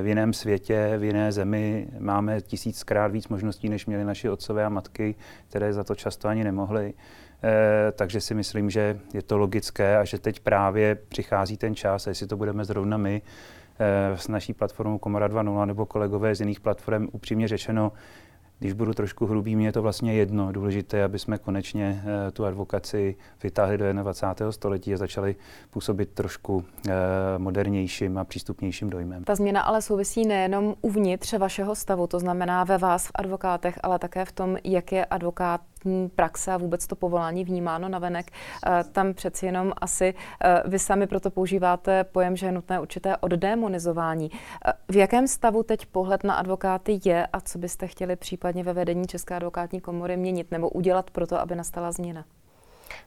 v 0.02 0.06
jiném 0.06 0.32
světě, 0.32 0.94
v 0.98 1.04
jiné 1.04 1.32
zemi 1.32 1.88
máme 1.98 2.40
tisíckrát 2.40 3.12
víc 3.12 3.28
možností, 3.28 3.68
než 3.68 3.86
měli 3.86 4.04
naši 4.04 4.28
otcové 4.28 4.64
a 4.64 4.68
matky, 4.68 5.14
které 5.48 5.72
za 5.72 5.84
to 5.84 5.94
často 5.94 6.28
ani 6.28 6.44
nemohly. 6.44 6.94
Eh, 7.44 7.92
takže 7.92 8.20
si 8.20 8.34
myslím, 8.34 8.70
že 8.70 8.98
je 9.14 9.22
to 9.22 9.38
logické 9.38 9.96
a 9.96 10.04
že 10.04 10.18
teď 10.18 10.40
právě 10.40 10.94
přichází 10.94 11.56
ten 11.56 11.74
čas, 11.74 12.06
jestli 12.06 12.26
to 12.26 12.36
budeme 12.36 12.64
zrovna 12.64 12.96
my 12.96 13.22
eh, 13.78 14.18
s 14.18 14.28
naší 14.28 14.54
platformou 14.54 14.98
Komora 14.98 15.28
2.0 15.28 15.66
nebo 15.66 15.86
kolegové 15.86 16.34
z 16.34 16.40
jiných 16.40 16.60
platform, 16.60 17.08
upřímně 17.12 17.48
řečeno, 17.48 17.92
když 18.62 18.72
budu 18.72 18.94
trošku 18.94 19.26
hrubý, 19.26 19.56
mě 19.56 19.66
je 19.66 19.72
to 19.72 19.82
vlastně 19.82 20.14
jedno. 20.14 20.52
Důležité, 20.52 21.04
aby 21.04 21.18
jsme 21.18 21.38
konečně 21.38 22.02
uh, 22.04 22.10
tu 22.32 22.44
advokaci 22.44 23.16
vytáhli 23.42 23.78
do 23.78 23.92
21. 23.92 24.52
století 24.52 24.94
a 24.94 24.96
začali 24.96 25.36
působit 25.70 26.08
trošku 26.14 26.56
uh, 26.56 26.62
modernějším 27.38 28.18
a 28.18 28.24
přístupnějším 28.24 28.90
dojmem. 28.90 29.24
Ta 29.24 29.34
změna 29.34 29.60
ale 29.60 29.82
souvisí 29.82 30.26
nejenom 30.26 30.74
uvnitř 30.80 31.32
vašeho 31.32 31.74
stavu, 31.74 32.06
to 32.06 32.18
znamená 32.18 32.64
ve 32.64 32.78
vás 32.78 33.06
v 33.06 33.10
advokátech, 33.14 33.78
ale 33.82 33.98
také 33.98 34.24
v 34.24 34.32
tom, 34.32 34.56
jak 34.64 34.92
je 34.92 35.04
advokát 35.04 35.60
praxe 36.16 36.52
a 36.52 36.56
vůbec 36.56 36.86
to 36.86 36.96
povolání 36.96 37.44
vnímáno 37.44 37.88
navenek. 37.88 38.26
Eh, 38.66 38.84
tam 38.92 39.14
přeci 39.14 39.46
jenom 39.46 39.72
asi 39.80 40.14
vy 40.64 40.78
sami 40.78 41.06
proto 41.06 41.30
používáte 41.30 42.04
pojem, 42.04 42.36
že 42.36 42.46
je 42.46 42.52
nutné 42.52 42.80
určité 42.80 43.16
oddemonizování. 43.16 44.30
V 44.88 44.96
jakém 44.96 45.28
stavu 45.28 45.62
teď 45.62 45.86
pohled 45.86 46.24
na 46.24 46.34
advokáty 46.34 47.00
je 47.04 47.26
a 47.26 47.40
co 47.40 47.58
byste 47.58 47.86
chtěli 47.86 48.16
případně 48.16 48.64
ve 48.64 48.72
vedení 48.72 49.06
České 49.06 49.34
advokátní 49.34 49.80
komory 49.80 50.16
měnit 50.16 50.50
nebo 50.50 50.68
udělat 50.68 51.10
pro 51.10 51.26
to, 51.26 51.40
aby 51.40 51.54
nastala 51.54 51.92
změna? 51.92 52.24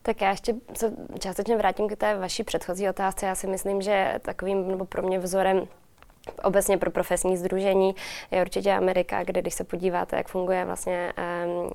Tak 0.01 0.21
já 0.21 0.29
ještě 0.29 0.53
se 0.73 0.93
částečně 1.19 1.57
vrátím 1.57 1.89
k 1.89 1.95
té 1.95 2.17
vaší 2.17 2.43
předchozí 2.43 2.89
otázce. 2.89 3.25
Já 3.25 3.35
si 3.35 3.47
myslím, 3.47 3.81
že 3.81 4.19
takovým 4.21 4.67
nebo 4.67 4.85
pro 4.85 5.01
mě 5.01 5.19
vzorem 5.19 5.67
Obecně 6.43 6.77
pro 6.77 6.91
profesní 6.91 7.37
združení 7.37 7.95
je 8.31 8.41
určitě 8.41 8.73
Amerika, 8.73 9.23
kde 9.23 9.41
když 9.41 9.53
se 9.53 9.63
podíváte, 9.63 10.15
jak 10.15 10.27
funguje 10.27 10.65
vlastně 10.65 11.13
um, 11.17 11.71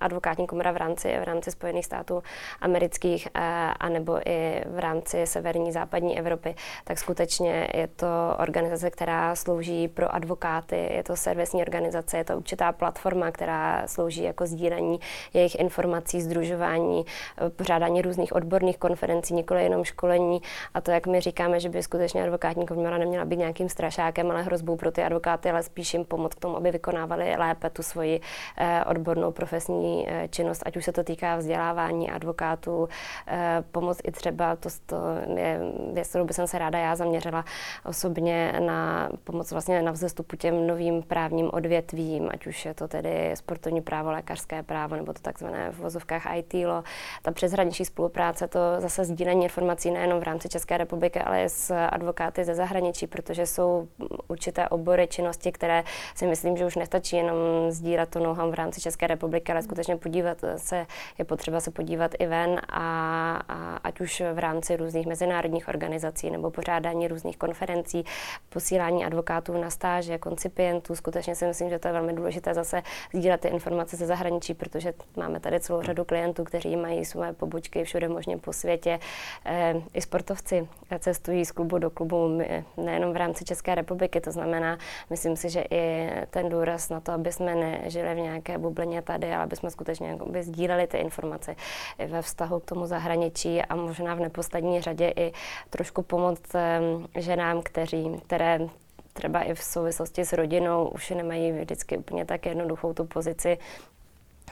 advokátní 0.00 0.46
komora 0.46 0.72
v 0.72 0.76
rámci, 0.76 1.16
v 1.20 1.24
rámci 1.24 1.50
Spojených 1.50 1.86
států 1.86 2.22
amerických 2.60 3.28
uh, 3.36 3.42
anebo 3.80 4.28
i 4.28 4.64
v 4.66 4.78
rámci 4.78 5.26
severní 5.26 5.72
západní 5.72 6.18
Evropy, 6.18 6.54
tak 6.84 6.98
skutečně 6.98 7.68
je 7.74 7.88
to 7.88 8.06
organizace, 8.38 8.90
která 8.90 9.36
slouží 9.36 9.88
pro 9.88 10.14
advokáty, 10.14 10.88
je 10.92 11.02
to 11.02 11.16
servisní 11.16 11.62
organizace, 11.62 12.16
je 12.16 12.24
to 12.24 12.36
určitá 12.36 12.72
platforma, 12.72 13.30
která 13.30 13.86
slouží 13.86 14.22
jako 14.22 14.46
sdílení 14.46 15.00
jejich 15.34 15.54
informací, 15.54 16.22
združování, 16.22 17.04
pořádání 17.56 18.02
různých 18.02 18.32
odborných 18.32 18.78
konferencí, 18.78 19.34
nikoli 19.34 19.62
jenom 19.62 19.84
školení. 19.84 20.40
A 20.74 20.80
to, 20.80 20.90
jak 20.90 21.06
my 21.06 21.20
říkáme, 21.20 21.60
že 21.60 21.68
by 21.68 21.82
skutečně 21.82 22.22
advokátní 22.24 22.66
komora 22.66 22.98
neměla 22.98 23.24
být 23.24 23.36
nějakým 23.36 23.68
strašákem, 23.68 24.30
ale 24.30 24.42
hrozbou 24.42 24.76
pro 24.76 24.90
ty 24.92 25.02
advokáty, 25.02 25.50
ale 25.50 25.62
spíš 25.62 25.94
jim 25.94 26.04
pomoct 26.04 26.34
k 26.34 26.40
tomu, 26.40 26.56
aby 26.56 26.70
vykonávali 26.70 27.36
lépe 27.36 27.70
tu 27.70 27.82
svoji 27.82 28.20
eh, 28.58 28.84
odbornou 28.84 29.32
profesní 29.44 30.06
eh, 30.08 30.28
činnost, 30.28 30.62
ať 30.66 30.76
už 30.76 30.84
se 30.84 30.92
to 30.92 31.04
týká 31.04 31.36
vzdělávání 31.36 32.10
advokátů, 32.10 32.88
eh, 33.28 33.64
pomoc 33.72 33.98
i 34.04 34.12
třeba, 34.12 34.56
to, 34.56 34.68
to 34.86 34.96
je 35.36 35.60
věc, 35.92 36.08
kterou 36.08 36.24
bych 36.24 36.36
se 36.44 36.58
ráda 36.58 36.78
já 36.78 36.96
zaměřila 36.96 37.44
osobně 37.84 38.60
na 38.60 39.08
pomoc 39.24 39.52
vlastně 39.52 39.82
na 39.82 39.92
vzestupu 39.92 40.36
těm 40.36 40.66
novým 40.66 41.02
právním 41.02 41.50
odvětvím, 41.52 42.28
ať 42.32 42.46
už 42.46 42.64
je 42.64 42.74
to 42.74 42.88
tedy 42.88 43.30
sportovní 43.34 43.80
právo, 43.80 44.10
lékařské 44.10 44.62
právo, 44.62 44.96
nebo 44.96 45.12
to 45.12 45.20
takzvané 45.20 45.70
v 45.70 45.78
vozovkách 45.78 46.36
IT 46.36 46.54
law. 46.54 46.84
Ta 47.22 47.30
přeshraniční 47.30 47.84
spolupráce, 47.84 48.48
to 48.48 48.58
zase 48.78 49.04
sdílení 49.04 49.44
informací 49.44 49.90
nejenom 49.90 50.20
v 50.20 50.22
rámci 50.22 50.48
České 50.48 50.78
republiky, 50.78 51.20
ale 51.20 51.44
i 51.44 51.48
s 51.48 51.74
advokáty 51.74 52.44
ze 52.44 52.54
zahraničí, 52.54 53.06
protože 53.06 53.46
jsou 53.46 53.88
určité 54.28 54.68
obory 54.68 55.06
činnosti, 55.06 55.52
které 55.52 55.84
si 56.14 56.26
myslím, 56.26 56.56
že 56.56 56.66
už 56.66 56.76
nestačí 56.76 57.16
jenom 57.16 57.36
sdírat 57.68 58.08
to 58.08 58.18
know 58.18 58.34
v 58.50 58.54
rámci 58.54 58.80
České 58.80 59.06
republiky, 59.06 59.33
ale 59.50 59.62
skutečně 59.62 59.96
podívat 59.96 60.38
se, 60.56 60.86
je 61.18 61.24
potřeba 61.24 61.60
se 61.60 61.70
podívat 61.70 62.10
i 62.18 62.26
ven 62.26 62.60
a, 62.68 62.80
a 63.48 63.76
ať 63.76 64.00
už 64.00 64.22
v 64.34 64.38
rámci 64.38 64.76
různých 64.76 65.06
mezinárodních 65.06 65.68
organizací 65.68 66.30
nebo 66.30 66.50
pořádání 66.50 67.08
různých 67.08 67.36
konferencí, 67.36 68.04
posílání 68.48 69.04
advokátů 69.04 69.60
na 69.60 69.70
stáže, 69.70 70.18
koncipientů. 70.18 70.96
Skutečně 70.96 71.34
si 71.34 71.46
myslím, 71.46 71.70
že 71.70 71.78
to 71.78 71.88
je 71.88 71.92
velmi 71.92 72.12
důležité 72.12 72.54
zase 72.54 72.82
sdílet 73.14 73.40
ty 73.40 73.48
informace 73.48 73.96
ze 73.96 74.06
zahraničí, 74.06 74.54
protože 74.54 74.92
máme 75.16 75.40
tady 75.40 75.60
celou 75.60 75.82
řadu 75.82 76.04
klientů, 76.04 76.44
kteří 76.44 76.76
mají 76.76 77.04
své 77.04 77.32
pobočky 77.32 77.84
všude 77.84 78.08
možně 78.08 78.38
po 78.38 78.52
světě. 78.52 78.98
E, 79.46 79.74
I 79.94 80.00
sportovci 80.00 80.68
cestují 80.98 81.44
z 81.44 81.52
klubu 81.52 81.78
do 81.78 81.90
klubu, 81.90 82.40
nejenom 82.76 83.12
v 83.12 83.16
rámci 83.16 83.44
České 83.44 83.74
republiky. 83.74 84.20
To 84.20 84.32
znamená, 84.32 84.78
myslím 85.10 85.36
si, 85.36 85.50
že 85.50 85.64
i 85.70 86.10
ten 86.30 86.48
důraz 86.48 86.88
na 86.88 87.00
to, 87.00 87.12
aby 87.12 87.32
jsme 87.32 87.54
nežili 87.54 88.14
v 88.14 88.18
nějaké 88.18 88.58
bublině 88.58 89.02
tady, 89.02 89.23
ale 89.32 89.42
aby 89.42 89.56
jsme 89.56 89.70
skutečně 89.70 90.18
by 90.26 90.42
sdíleli 90.42 90.86
ty 90.86 90.98
informace 90.98 91.56
ve 92.08 92.22
vztahu 92.22 92.60
k 92.60 92.64
tomu 92.64 92.86
zahraničí 92.86 93.62
a 93.62 93.76
možná 93.76 94.14
v 94.14 94.20
neposlední 94.20 94.80
řadě 94.80 95.12
i 95.16 95.32
trošku 95.70 96.02
pomoct 96.02 96.52
ženám, 97.14 97.62
kteří, 97.62 98.20
které 98.26 98.60
třeba 99.12 99.42
i 99.42 99.54
v 99.54 99.62
souvislosti 99.62 100.24
s 100.24 100.32
rodinou 100.32 100.88
už 100.88 101.10
nemají 101.10 101.52
vždycky 101.52 101.98
úplně 101.98 102.24
tak 102.24 102.46
jednoduchou 102.46 102.92
tu 102.92 103.04
pozici 103.04 103.58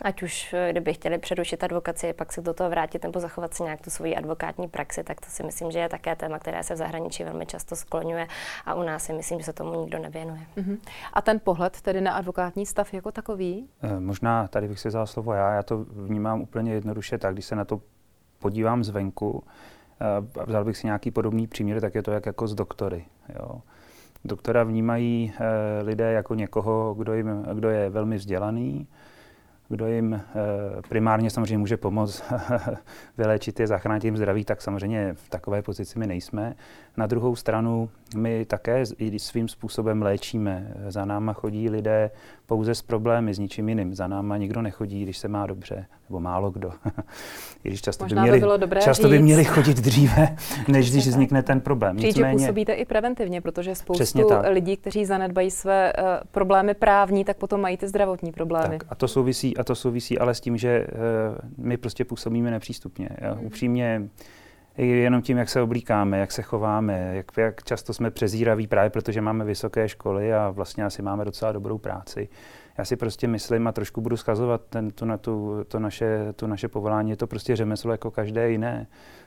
ať 0.02 0.22
už 0.22 0.52
eh, 0.52 0.72
kdyby 0.72 0.94
chtěli 0.94 1.18
přerušit 1.18 1.64
advokaci, 1.64 2.12
pak 2.12 2.32
se 2.32 2.40
do 2.40 2.54
toho 2.54 2.70
vrátit 2.70 3.02
nebo 3.02 3.20
zachovat 3.20 3.54
si 3.54 3.62
nějak 3.62 3.80
tu 3.80 3.90
svoji 3.90 4.16
advokátní 4.16 4.68
praxi, 4.68 5.04
tak 5.04 5.20
to 5.20 5.26
si 5.30 5.42
myslím, 5.42 5.70
že 5.70 5.78
je 5.78 5.88
také 5.88 6.16
téma, 6.16 6.38
které 6.38 6.62
se 6.62 6.74
v 6.74 6.76
zahraničí 6.76 7.24
velmi 7.24 7.46
často 7.46 7.76
skloňuje 7.76 8.26
a 8.66 8.74
u 8.74 8.82
nás 8.82 9.04
si 9.04 9.12
myslím, 9.12 9.38
že 9.38 9.44
se 9.44 9.52
tomu 9.52 9.80
nikdo 9.80 9.98
nevěnuje. 9.98 10.40
Uh-huh. 10.56 10.78
A 11.12 11.22
ten 11.22 11.40
pohled 11.44 11.80
tedy 11.80 12.00
na 12.00 12.12
advokátní 12.12 12.66
stav 12.66 12.94
jako 12.94 13.12
takový? 13.12 13.68
E, 13.82 14.00
možná 14.00 14.48
tady 14.48 14.68
bych 14.68 14.80
si 14.80 14.88
vzal 14.88 15.06
slovo 15.06 15.32
já, 15.32 15.54
já 15.54 15.62
to 15.62 15.78
vnímám 15.78 16.40
úplně 16.40 16.72
jednoduše 16.72 17.18
tak, 17.18 17.32
když 17.32 17.44
se 17.44 17.56
na 17.56 17.64
to 17.64 17.80
podívám 18.38 18.84
zvenku, 18.84 19.44
e, 20.00 20.40
a 20.40 20.44
vzal 20.44 20.64
bych 20.64 20.76
si 20.76 20.86
nějaký 20.86 21.10
podobný 21.10 21.46
příměr, 21.46 21.80
tak 21.80 21.94
je 21.94 22.02
to 22.02 22.10
jak 22.10 22.26
jako 22.26 22.46
s 22.46 22.54
doktory. 22.54 23.04
Jo. 23.38 23.60
Doktora 24.24 24.64
vnímají 24.64 25.32
e, 25.38 25.82
lidé 25.82 26.12
jako 26.12 26.34
někoho, 26.34 26.94
kdo, 26.94 27.14
jim, 27.14 27.42
kdo 27.54 27.70
je 27.70 27.90
velmi 27.90 28.16
vzdělaný, 28.16 28.86
kdo 29.72 29.86
jim 29.86 30.14
eh, 30.14 30.20
primárně 30.88 31.30
samozřejmě 31.30 31.58
může 31.58 31.76
pomoct 31.76 32.22
vyléčit 33.18 33.60
je, 33.60 33.66
zachránit 33.66 34.04
jim 34.04 34.16
zdraví, 34.16 34.44
tak 34.44 34.62
samozřejmě 34.62 35.14
v 35.14 35.28
takové 35.28 35.62
pozici 35.62 35.98
my 35.98 36.06
nejsme. 36.06 36.54
Na 36.96 37.06
druhou 37.06 37.36
stranu 37.36 37.90
my 38.14 38.44
také 38.44 38.84
svým 39.16 39.48
způsobem 39.48 40.02
léčíme. 40.02 40.74
Za 40.88 41.04
náma 41.04 41.32
chodí 41.32 41.70
lidé 41.70 42.10
pouze 42.46 42.74
s 42.74 42.82
problémy, 42.82 43.34
s 43.34 43.38
ničím 43.38 43.68
jiným. 43.68 43.94
Za 43.94 44.06
náma 44.06 44.36
nikdo 44.36 44.62
nechodí, 44.62 45.02
když 45.02 45.18
se 45.18 45.28
má 45.28 45.46
dobře, 45.46 45.86
nebo 46.08 46.20
málo 46.20 46.50
kdo. 46.50 46.72
I 47.64 47.68
když 47.68 47.80
často, 47.80 48.04
Možná 48.04 48.22
by, 48.22 48.26
měli, 48.26 48.36
by, 48.36 48.40
bylo 48.40 48.56
dobré 48.56 48.80
často 48.80 49.08
by 49.08 49.18
měli 49.18 49.44
chodit 49.44 49.76
dříve, 49.76 50.36
než 50.68 50.90
když 50.90 51.08
vznikne 51.08 51.42
ten 51.42 51.60
problém. 51.60 51.96
Přijít, 51.96 52.16
Nicméně, 52.16 52.38
že 52.38 52.44
působíte 52.44 52.72
i 52.72 52.84
preventivně, 52.84 53.40
protože 53.40 53.74
spoustu 53.74 54.28
lidí, 54.48 54.76
kteří 54.76 55.04
zanedbají 55.04 55.50
své 55.50 55.92
uh, 55.92 56.04
problémy 56.30 56.74
právní, 56.74 57.24
tak 57.24 57.36
potom 57.36 57.60
mají 57.60 57.76
ty 57.76 57.88
zdravotní 57.88 58.32
problémy. 58.32 58.78
Tak, 58.78 58.86
a 58.90 58.94
to 58.94 59.08
souvisí, 59.08 59.56
a 59.56 59.64
to 59.64 59.74
souvisí 59.74 60.18
ale 60.18 60.34
s 60.34 60.40
tím, 60.40 60.56
že 60.56 60.86
uh, 60.86 61.66
my 61.66 61.76
prostě 61.76 62.04
působíme 62.04 62.50
nepřístupně. 62.50 63.08
Mm. 63.34 63.46
Upřímně, 63.46 64.08
jenom 64.76 65.22
tím, 65.22 65.38
jak 65.38 65.48
se 65.48 65.62
oblíkáme, 65.62 66.18
jak 66.18 66.32
se 66.32 66.42
chováme, 66.42 67.10
jak, 67.14 67.26
jak 67.36 67.64
často 67.64 67.94
jsme 67.94 68.10
přezíraví 68.10 68.66
právě 68.66 68.90
protože 68.90 69.20
máme 69.20 69.44
vysoké 69.44 69.88
školy 69.88 70.34
a 70.34 70.50
vlastně 70.50 70.84
asi 70.84 71.02
máme 71.02 71.24
docela 71.24 71.52
dobrou 71.52 71.78
práci. 71.78 72.28
Já 72.78 72.84
si 72.84 72.96
prostě 72.96 73.28
myslím 73.28 73.66
a 73.66 73.72
trošku 73.72 74.00
budu 74.00 74.16
schazovat 74.16 74.62
ten, 74.68 74.90
tu, 74.90 75.04
na 75.04 75.16
tu, 75.16 75.64
to 75.68 75.78
naše, 75.78 76.32
tu 76.36 76.46
naše 76.46 76.68
povolání, 76.68 77.10
je 77.10 77.16
to 77.16 77.26
prostě 77.26 77.56
řemeslo 77.56 77.92
jako 77.92 78.10
každé 78.10 78.50
jiné. 78.50 78.86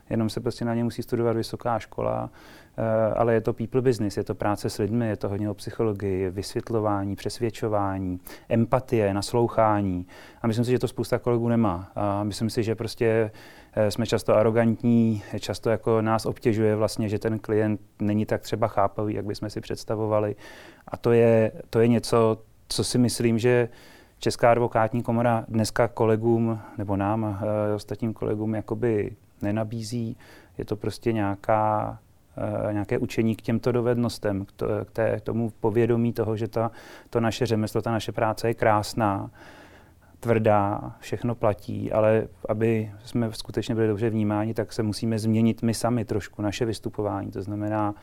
Jenom 0.10 0.30
se 0.30 0.40
prostě 0.40 0.66
na 0.66 0.76
ně 0.76 0.84
musí 0.84 1.04
studovat 1.04 1.36
vysoká 1.36 1.80
škola, 1.80 2.30
eh, 2.78 3.14
ale 3.14 3.34
je 3.34 3.42
to 3.42 3.54
people 3.54 3.82
business, 3.82 4.18
je 4.18 4.24
to 4.24 4.36
práce 4.36 4.70
s 4.70 4.78
lidmi, 4.78 5.08
je 5.08 5.18
to 5.18 5.30
hodně 5.30 5.50
o 5.50 5.54
psychologii, 5.54 6.30
vysvětlování, 6.30 7.16
přesvědčování, 7.16 8.20
empatie, 8.50 9.14
naslouchání. 9.14 10.08
A 10.42 10.48
myslím 10.48 10.66
si, 10.66 10.72
že 10.72 10.80
to 10.80 10.88
spousta 10.88 11.20
kolegů 11.20 11.48
nemá. 11.48 11.92
A 11.96 12.24
myslím 12.24 12.50
si, 12.50 12.64
že 12.64 12.76
prostě 12.76 13.32
Eh, 13.78 13.92
jsme 13.92 14.06
často 14.06 14.36
arrogantní, 14.36 15.24
často 15.40 15.70
jako 15.70 16.02
nás 16.02 16.26
obtěžuje 16.26 16.76
vlastně, 16.76 17.10
že 17.10 17.20
ten 17.20 17.40
klient 17.40 17.82
není 18.00 18.26
tak 18.26 18.42
třeba 18.42 18.68
chápavý, 18.68 19.14
jak 19.14 19.26
bychom 19.26 19.50
si 19.50 19.62
představovali. 19.62 20.36
A 20.88 20.98
to 20.98 21.12
je, 21.12 21.52
to 21.70 21.80
je 21.80 21.88
něco, 21.88 22.38
co 22.68 22.84
si 22.84 22.98
myslím, 22.98 23.40
že 23.40 23.70
Česká 24.20 24.52
advokátní 24.52 25.04
komora 25.04 25.46
dneska 25.48 25.88
kolegům, 25.88 26.60
nebo 26.78 26.96
nám, 26.96 27.24
uh, 27.24 27.76
ostatním 27.76 28.14
kolegům, 28.14 28.56
jakoby 28.56 29.16
nenabízí. 29.42 30.18
Je 30.58 30.66
to 30.66 30.76
prostě 30.76 31.14
nějaká 31.14 32.00
nějaké 32.72 32.98
učení 32.98 33.36
k 33.36 33.42
těmto 33.42 33.72
dovednostem, 33.72 34.46
k, 34.56 35.20
tomu 35.24 35.50
povědomí 35.60 36.14
toho, 36.14 36.38
že 36.38 36.48
ta, 36.48 36.72
to 37.10 37.20
naše 37.20 37.46
řemeslo, 37.46 37.82
ta 37.82 37.92
naše 37.92 38.12
práce 38.12 38.48
je 38.48 38.54
krásná, 38.54 39.30
tvrdá, 40.20 40.96
všechno 41.00 41.36
platí, 41.36 41.92
ale 41.92 42.28
aby 42.50 42.92
jsme 43.04 43.30
skutečně 43.32 43.76
byli 43.76 43.88
dobře 43.88 44.10
vnímáni, 44.10 44.54
tak 44.54 44.74
se 44.74 44.84
musíme 44.84 45.20
změnit 45.20 45.62
my 45.62 45.74
sami 45.74 46.06
trošku 46.06 46.42
naše 46.42 46.66
vystupování. 46.66 47.32
To 47.32 47.42
znamená 47.42 47.96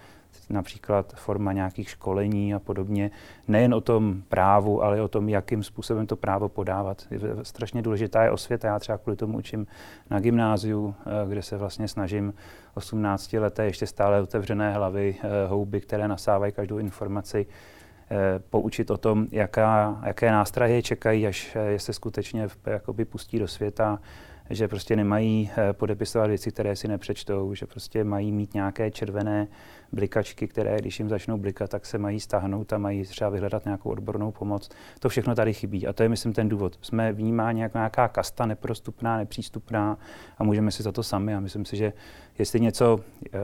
například 0.50 1.14
forma 1.16 1.52
nějakých 1.52 1.90
školení 1.90 2.54
a 2.54 2.58
podobně. 2.58 3.10
Nejen 3.48 3.74
o 3.74 3.80
tom 3.80 4.22
právu, 4.28 4.82
ale 4.82 5.02
o 5.02 5.08
tom, 5.08 5.28
jakým 5.28 5.62
způsobem 5.62 6.06
to 6.06 6.16
právo 6.16 6.48
podávat. 6.48 7.06
Strašně 7.42 7.82
důležitá 7.82 8.24
je 8.24 8.30
osvěta. 8.30 8.68
Já 8.68 8.78
třeba 8.78 8.98
kvůli 8.98 9.16
tomu 9.16 9.38
učím 9.38 9.66
na 10.10 10.20
gymnáziu, 10.20 10.94
eh, 11.06 11.28
kde 11.28 11.42
se 11.42 11.56
vlastně 11.56 11.88
snažím 11.88 12.34
18 12.74 13.38
leté 13.38 13.64
ještě 13.64 13.86
stále 13.86 14.22
otevřené 14.22 14.72
hlavy, 14.72 15.16
eh, 15.22 15.46
houby, 15.46 15.80
které 15.80 16.08
nasávají 16.08 16.52
každou 16.52 16.78
informaci, 16.78 17.46
eh, 18.10 18.38
poučit 18.50 18.90
o 18.90 18.96
tom, 18.96 19.26
jaká, 19.30 20.00
jaké 20.06 20.30
nástrahy 20.30 20.82
čekají, 20.82 21.26
až 21.26 21.56
je 21.68 21.78
se 21.78 21.92
skutečně 21.92 22.48
jakoby 22.66 23.04
pustí 23.04 23.38
do 23.38 23.48
světa, 23.48 23.98
že 24.50 24.68
prostě 24.68 24.96
nemají 24.96 25.50
podepisovat 25.72 26.26
věci, 26.26 26.50
které 26.50 26.76
si 26.76 26.88
nepřečtou, 26.88 27.54
že 27.54 27.66
prostě 27.66 28.04
mají 28.04 28.32
mít 28.32 28.54
nějaké 28.54 28.90
červené 28.90 29.48
blikačky, 29.92 30.48
které 30.48 30.76
když 30.78 30.98
jim 30.98 31.08
začnou 31.08 31.38
blikat, 31.38 31.70
tak 31.70 31.86
se 31.86 31.98
mají 31.98 32.20
stáhnout 32.20 32.72
a 32.72 32.78
mají 32.78 33.04
třeba 33.04 33.30
vyhledat 33.30 33.64
nějakou 33.64 33.90
odbornou 33.90 34.32
pomoc. 34.32 34.70
To 35.00 35.08
všechno 35.08 35.34
tady 35.34 35.54
chybí 35.54 35.86
a 35.86 35.92
to 35.92 36.02
je, 36.02 36.08
myslím, 36.08 36.32
ten 36.32 36.48
důvod. 36.48 36.78
Jsme 36.82 37.12
vnímáni 37.12 37.62
jako 37.62 37.78
nějaká 37.78 38.08
kasta 38.08 38.46
neprostupná, 38.46 39.16
nepřístupná 39.16 39.98
a 40.38 40.44
můžeme 40.44 40.70
si 40.70 40.82
za 40.82 40.92
to 40.92 41.02
sami 41.02 41.34
a 41.34 41.40
myslím 41.40 41.64
si, 41.64 41.76
že 41.76 41.92
jestli 42.38 42.60
něco 42.60 42.94
uh, 42.96 43.40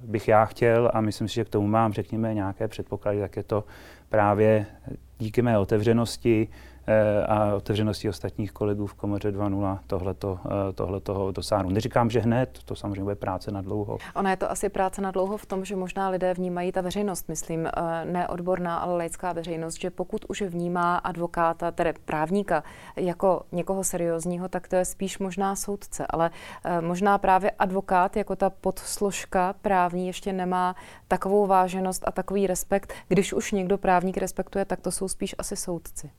bych 0.00 0.28
já 0.28 0.44
chtěl 0.44 0.90
a 0.94 1.00
myslím 1.00 1.28
si, 1.28 1.34
že 1.34 1.44
k 1.44 1.48
tomu 1.48 1.66
mám, 1.66 1.92
řekněme, 1.92 2.34
nějaké 2.34 2.68
předpoklady, 2.68 3.20
tak 3.20 3.36
je 3.36 3.42
to 3.42 3.64
právě 4.08 4.66
díky 5.18 5.42
mé 5.42 5.58
otevřenosti, 5.58 6.48
Eh, 6.48 6.75
a 7.28 7.54
otevřenosti 7.54 8.08
ostatních 8.08 8.52
kolegů 8.52 8.86
v 8.86 8.94
komoře 8.94 9.32
2.0 9.32 9.78
tohleto, 9.86 10.38
eh, 10.46 10.72
tohleto 10.72 11.32
dosáhnout. 11.32 11.70
Neříkám, 11.70 12.10
že 12.10 12.20
hned, 12.20 12.58
to 12.64 12.74
samozřejmě 12.74 13.02
bude 13.02 13.14
práce 13.14 13.50
na 13.50 13.62
dlouho. 13.62 13.98
Ona 14.14 14.30
je 14.30 14.36
to 14.36 14.50
asi 14.50 14.68
práce 14.68 15.02
na 15.02 15.10
dlouho 15.10 15.36
v 15.36 15.46
tom, 15.46 15.64
že 15.64 15.76
možná 15.76 16.08
lidé 16.08 16.34
vnímají 16.34 16.72
ta 16.72 16.80
veřejnost, 16.80 17.28
myslím, 17.28 17.66
eh, 17.66 18.04
ne 18.04 18.28
odborná, 18.28 18.76
ale 18.76 18.96
laická 18.96 19.32
veřejnost, 19.32 19.80
že 19.80 19.90
pokud 19.90 20.24
už 20.28 20.42
vnímá 20.42 20.96
advokáta, 20.96 21.70
tedy 21.70 21.94
právníka, 22.04 22.64
jako 22.96 23.42
někoho 23.52 23.84
seriózního, 23.84 24.48
tak 24.48 24.68
to 24.68 24.76
je 24.76 24.84
spíš 24.84 25.18
možná 25.18 25.56
soudce, 25.56 26.06
ale 26.10 26.30
možná 26.80 27.18
právě 27.18 27.50
advokát 27.50 28.16
jako 28.16 28.36
ta 28.36 28.50
podsložka 28.50 29.54
právní 29.62 30.06
ještě 30.06 30.32
nemá 30.32 30.76
takovou 31.08 31.46
váženost 31.46 32.02
a 32.06 32.12
takový 32.12 32.46
respekt. 32.46 32.92
Když 33.08 33.32
už 33.32 33.52
někdo 33.52 33.78
právník 33.78 34.16
respektuje, 34.16 34.64
tak 34.64 34.80
to 34.80 34.90
jsou 34.90 35.08
spíš 35.08 35.34
asi 35.38 35.56
soudci. 35.56 36.10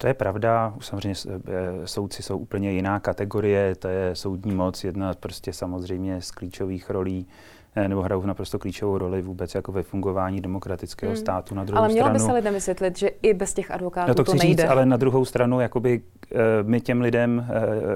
To 0.00 0.06
je 0.06 0.14
pravda, 0.14 0.74
samozřejmě 0.80 1.14
eh, 1.28 1.86
soudci 1.86 2.22
jsou 2.22 2.38
úplně 2.38 2.72
jiná 2.72 3.00
kategorie, 3.00 3.74
to 3.74 3.88
je 3.88 4.14
soudní 4.14 4.52
moc, 4.54 4.84
jedna 4.84 5.14
prostě 5.20 5.52
samozřejmě 5.52 6.20
z 6.20 6.30
klíčových 6.30 6.90
rolí 6.90 7.26
eh, 7.74 7.88
nebo 7.88 8.02
hrajou 8.02 8.26
naprosto 8.26 8.58
klíčovou 8.58 8.98
roli 8.98 9.22
vůbec 9.22 9.54
jako 9.54 9.72
ve 9.72 9.82
fungování 9.82 10.40
demokratického 10.40 11.10
hmm. 11.10 11.16
státu. 11.16 11.54
Na 11.54 11.64
druhou 11.64 11.78
ale 11.78 11.88
mělo 11.88 12.06
stranu, 12.06 12.18
by 12.18 12.26
se 12.26 12.32
lidem 12.32 12.54
vysvětlit, 12.54 12.98
že 12.98 13.08
i 13.08 13.34
bez 13.34 13.54
těch 13.54 13.70
advokátů 13.70 14.08
no 14.08 14.14
to, 14.14 14.24
to 14.24 14.34
nejde. 14.34 14.62
Říct, 14.62 14.70
ale 14.70 14.86
na 14.86 14.96
druhou 14.96 15.24
stranu, 15.24 15.60
jakoby, 15.60 16.02
eh, 16.32 16.36
my 16.62 16.80
těm 16.80 17.00
lidem 17.00 17.46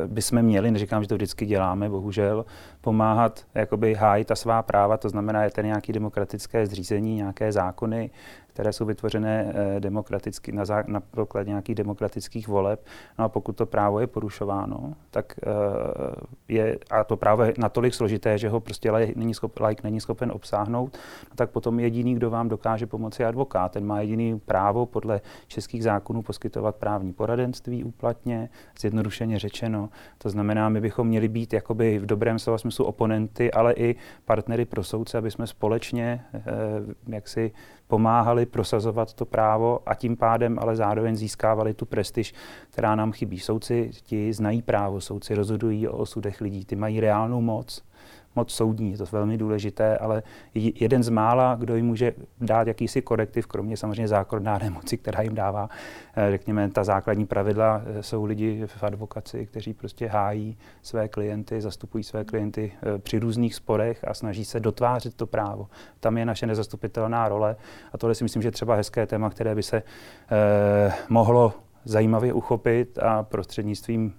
bychom 0.06 0.42
měli, 0.42 0.70
neříkám, 0.70 1.02
že 1.02 1.08
to 1.08 1.14
vždycky 1.14 1.46
děláme, 1.46 1.88
bohužel, 1.88 2.44
pomáhat 2.80 3.44
jakoby 3.54 3.94
hájit 3.94 4.28
ta 4.28 4.34
svá 4.34 4.62
práva, 4.62 4.96
to 4.96 5.08
znamená, 5.08 5.44
je 5.44 5.50
ten 5.50 5.66
nějaký 5.66 5.92
demokratické 5.92 6.66
zřízení, 6.66 7.14
nějaké 7.16 7.52
zákony, 7.52 8.10
které 8.54 8.72
jsou 8.72 8.84
vytvořené 8.84 9.52
eh, 9.54 9.80
demokraticky, 9.80 10.52
na, 10.52 10.64
zá, 10.64 10.84
na 10.86 11.00
poklad 11.00 11.46
nějakých 11.46 11.74
demokratických 11.74 12.48
voleb. 12.48 12.86
No 13.18 13.24
a 13.24 13.28
pokud 13.28 13.56
to 13.56 13.66
právo 13.66 14.00
je 14.00 14.06
porušováno, 14.06 14.94
tak 15.10 15.34
eh, 15.42 15.50
je, 16.48 16.78
a 16.90 17.04
to 17.04 17.16
právo 17.16 17.42
je 17.42 17.54
natolik 17.58 17.94
složité, 17.94 18.38
že 18.38 18.48
ho 18.48 18.60
prostě 18.60 18.90
like 18.90 19.12
není, 19.16 19.34
schop, 19.34 19.60
like 19.60 19.82
není 19.84 20.00
schopen 20.00 20.32
obsáhnout, 20.32 20.98
no 21.30 21.36
tak 21.36 21.50
potom 21.50 21.80
jediný, 21.80 22.14
kdo 22.14 22.30
vám 22.30 22.48
dokáže 22.48 22.86
pomoci, 22.86 23.24
advokát. 23.24 23.72
Ten 23.72 23.86
má 23.86 24.00
jediný 24.00 24.40
právo 24.40 24.86
podle 24.86 25.20
českých 25.46 25.82
zákonů 25.82 26.22
poskytovat 26.22 26.76
právní 26.76 27.12
poradenství 27.12 27.84
úplatně, 27.84 28.48
zjednodušeně 28.80 29.38
řečeno. 29.38 29.88
To 30.18 30.30
znamená, 30.30 30.68
my 30.68 30.80
bychom 30.80 31.08
měli 31.08 31.28
být 31.28 31.52
jakoby 31.52 31.98
v 31.98 32.06
dobrém 32.06 32.38
slova 32.38 32.58
smyslu 32.58 32.84
oponenty, 32.84 33.52
ale 33.52 33.72
i 33.72 33.96
partnery 34.24 34.64
pro 34.64 34.84
soudce, 34.84 35.18
aby 35.18 35.30
jsme 35.30 35.46
společně 35.46 36.24
eh, 36.34 36.42
jaksi 37.08 37.52
pomáhali 37.86 38.43
prosazovat 38.46 39.14
to 39.14 39.24
právo 39.24 39.80
a 39.86 39.94
tím 39.94 40.16
pádem 40.16 40.58
ale 40.60 40.76
zároveň 40.76 41.16
získávali 41.16 41.74
tu 41.74 41.86
prestiž, 41.86 42.34
která 42.70 42.94
nám 42.94 43.12
chybí. 43.12 43.38
Soudci 43.38 43.90
ti 44.02 44.32
znají 44.32 44.62
právo, 44.62 45.00
soudci 45.00 45.34
rozhodují 45.34 45.88
o 45.88 45.96
osudech 45.96 46.40
lidí, 46.40 46.64
ty 46.64 46.76
mají 46.76 47.00
reálnou 47.00 47.40
moc 47.40 47.82
moc 48.36 48.52
soudní, 48.52 48.90
je 48.90 48.98
to 48.98 49.04
velmi 49.12 49.38
důležité, 49.38 49.98
ale 49.98 50.22
jeden 50.54 51.02
z 51.02 51.08
mála, 51.08 51.54
kdo 51.54 51.76
jim 51.76 51.86
může 51.86 52.12
dát 52.40 52.68
jakýsi 52.68 53.02
korektiv, 53.02 53.46
kromě 53.46 53.76
samozřejmě 53.76 54.08
zákonodárné 54.08 54.70
moci, 54.70 54.98
která 54.98 55.22
jim 55.22 55.34
dává, 55.34 55.68
eh, 56.16 56.30
řekněme, 56.30 56.70
ta 56.70 56.84
základní 56.84 57.26
pravidla, 57.26 57.82
eh, 57.84 58.02
jsou 58.02 58.24
lidi 58.24 58.62
v 58.66 58.84
advokaci, 58.84 59.46
kteří 59.46 59.74
prostě 59.74 60.06
hájí 60.06 60.56
své 60.82 61.08
klienty, 61.08 61.60
zastupují 61.60 62.04
své 62.04 62.24
klienty 62.24 62.72
eh, 62.74 62.98
při 62.98 63.18
různých 63.18 63.54
sporech 63.54 64.04
a 64.08 64.14
snaží 64.14 64.44
se 64.44 64.60
dotvářet 64.60 65.14
to 65.14 65.26
právo. 65.26 65.68
Tam 66.00 66.18
je 66.18 66.26
naše 66.26 66.46
nezastupitelná 66.46 67.28
role 67.28 67.56
a 67.92 67.98
tohle 67.98 68.14
si 68.14 68.24
myslím, 68.24 68.42
že 68.42 68.48
je 68.48 68.52
třeba 68.52 68.74
hezké 68.74 69.06
téma, 69.06 69.30
které 69.30 69.54
by 69.54 69.62
se 69.62 69.82
eh, 70.30 70.92
mohlo 71.08 71.52
zajímavě 71.84 72.32
uchopit 72.32 72.98
a 72.98 73.22
prostřednictvím 73.22 74.14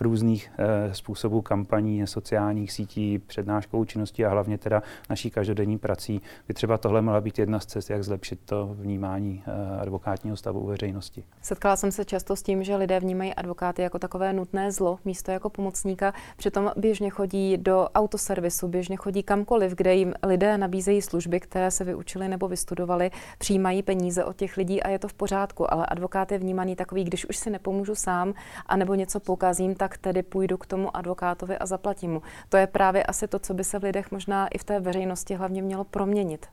různých 0.00 0.50
e, 0.58 0.94
způsobů 0.94 1.42
kampaní, 1.42 2.06
sociálních 2.06 2.72
sítí, 2.72 3.18
přednáškou 3.18 3.84
činnosti 3.84 4.24
a 4.24 4.30
hlavně 4.30 4.58
teda 4.58 4.82
naší 5.10 5.30
každodenní 5.30 5.78
prací 5.78 6.20
by 6.48 6.54
třeba 6.54 6.78
tohle 6.78 7.02
mohla 7.02 7.20
být 7.20 7.38
jedna 7.38 7.60
z 7.60 7.66
cest, 7.66 7.90
jak 7.90 8.04
zlepšit 8.04 8.40
to 8.44 8.74
vnímání 8.80 9.42
e, 9.46 9.80
advokátního 9.80 10.36
stavu 10.36 10.60
u 10.60 10.66
veřejnosti. 10.66 11.24
Setkala 11.42 11.76
jsem 11.76 11.92
se 11.92 12.04
často 12.04 12.36
s 12.36 12.42
tím, 12.42 12.64
že 12.64 12.76
lidé 12.76 13.00
vnímají 13.00 13.34
advokáty 13.34 13.82
jako 13.82 13.98
takové 13.98 14.32
nutné 14.32 14.72
zlo, 14.72 14.98
místo 15.04 15.30
jako 15.30 15.50
pomocníka. 15.50 16.14
Přitom 16.36 16.70
běžně 16.76 17.10
chodí 17.10 17.56
do 17.56 17.88
autoservisu, 17.94 18.68
běžně 18.68 18.96
chodí 18.96 19.22
kamkoliv, 19.22 19.72
kde 19.74 19.94
jim 19.94 20.14
lidé 20.22 20.58
nabízejí 20.58 21.02
služby, 21.02 21.40
které 21.40 21.70
se 21.70 21.84
vyučili 21.84 22.28
nebo 22.28 22.48
vystudovali, 22.48 23.10
přijímají 23.38 23.82
peníze 23.82 24.24
od 24.24 24.36
těch 24.36 24.56
lidí 24.56 24.82
a 24.82 24.88
je 24.88 24.98
to 24.98 25.08
v 25.08 25.14
pořádku. 25.14 25.72
Ale 25.72 25.86
advokát 25.86 26.32
je 26.32 26.38
vnímaný 26.38 26.76
takový, 26.76 27.04
když 27.04 27.26
už 27.28 27.36
si 27.36 27.50
nepomůžu 27.50 27.94
sám, 27.94 28.34
anebo 28.66 28.94
něco 28.94 29.20
poukázím, 29.20 29.74
tak 29.84 29.98
tedy 29.98 30.22
půjdu 30.22 30.56
k 30.56 30.66
tomu 30.66 30.96
advokátovi 30.96 31.58
a 31.58 31.66
zaplatím 31.66 32.12
mu. 32.12 32.22
To 32.48 32.56
je 32.56 32.66
právě 32.66 33.02
asi 33.02 33.28
to, 33.28 33.38
co 33.38 33.54
by 33.54 33.64
se 33.64 33.78
v 33.78 33.82
lidech 33.82 34.10
možná 34.10 34.48
i 34.48 34.58
v 34.58 34.64
té 34.64 34.80
veřejnosti 34.80 35.34
hlavně 35.34 35.62
mělo 35.62 35.84
proměnit. 35.84 36.46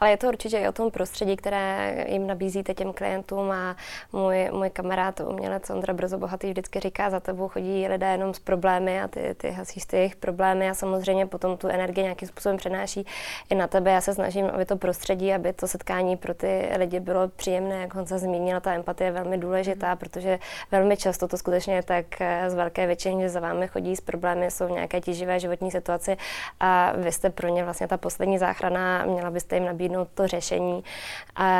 Ale 0.00 0.10
je 0.10 0.16
to 0.16 0.28
určitě 0.28 0.58
i 0.58 0.68
o 0.68 0.72
tom 0.72 0.90
prostředí, 0.90 1.36
které 1.36 2.04
jim 2.08 2.26
nabízíte 2.26 2.74
těm 2.74 2.92
klientům 2.92 3.50
a 3.50 3.76
můj, 4.12 4.50
můj 4.52 4.70
kamarád, 4.70 5.20
umělec 5.20 5.70
Ondra 5.70 5.94
Brzo 5.94 6.18
Bohatý 6.18 6.50
vždycky 6.50 6.80
říká, 6.80 7.10
za 7.10 7.20
tebou 7.20 7.48
chodí 7.48 7.88
lidé 7.88 8.06
jenom 8.06 8.34
s 8.34 8.38
problémy 8.38 9.02
a 9.02 9.08
ty, 9.08 9.34
ty 9.34 9.50
hasíš 9.50 9.84
ty 9.84 9.96
jejich 9.96 10.16
problémy 10.16 10.70
a 10.70 10.74
samozřejmě 10.74 11.26
potom 11.26 11.56
tu 11.56 11.68
energii 11.68 12.04
nějakým 12.04 12.28
způsobem 12.28 12.56
přenáší 12.56 13.06
i 13.50 13.54
na 13.54 13.66
tebe. 13.66 13.90
Já 13.90 14.00
se 14.00 14.14
snažím, 14.14 14.46
aby 14.46 14.64
to 14.64 14.76
prostředí, 14.76 15.34
aby 15.34 15.52
to 15.52 15.68
setkání 15.68 16.16
pro 16.16 16.34
ty 16.34 16.68
lidi 16.76 17.00
bylo 17.00 17.28
příjemné, 17.28 17.80
jak 17.80 17.94
Honza 17.94 18.18
zmínila, 18.18 18.60
ta 18.60 18.74
empatie 18.74 19.08
je 19.08 19.12
velmi 19.12 19.38
důležitá, 19.38 19.96
protože 19.96 20.38
velmi 20.70 20.96
často 20.96 21.28
to 21.28 21.36
skutečně 21.36 21.74
je 21.74 21.82
tak 21.82 22.06
z 22.48 22.54
velké 22.54 22.86
většiny, 22.86 23.22
že 23.22 23.28
za 23.28 23.40
vámi 23.40 23.68
chodí 23.68 23.96
s 23.96 24.00
problémy, 24.00 24.50
jsou 24.50 24.68
nějaké 24.68 25.00
tíživé 25.00 25.40
životní 25.40 25.70
situace 25.70 26.16
a 26.60 26.92
vy 26.96 27.12
jste 27.12 27.30
pro 27.30 27.48
ně 27.48 27.64
vlastně 27.64 27.88
ta 27.88 27.96
poslední 27.96 28.38
záchrana, 28.38 29.04
měla 29.04 29.30
byste 29.30 29.56
jim 29.56 29.64
nabídnout 29.64 29.89
nabídnout 29.90 30.08
to 30.14 30.26
řešení, 30.26 30.84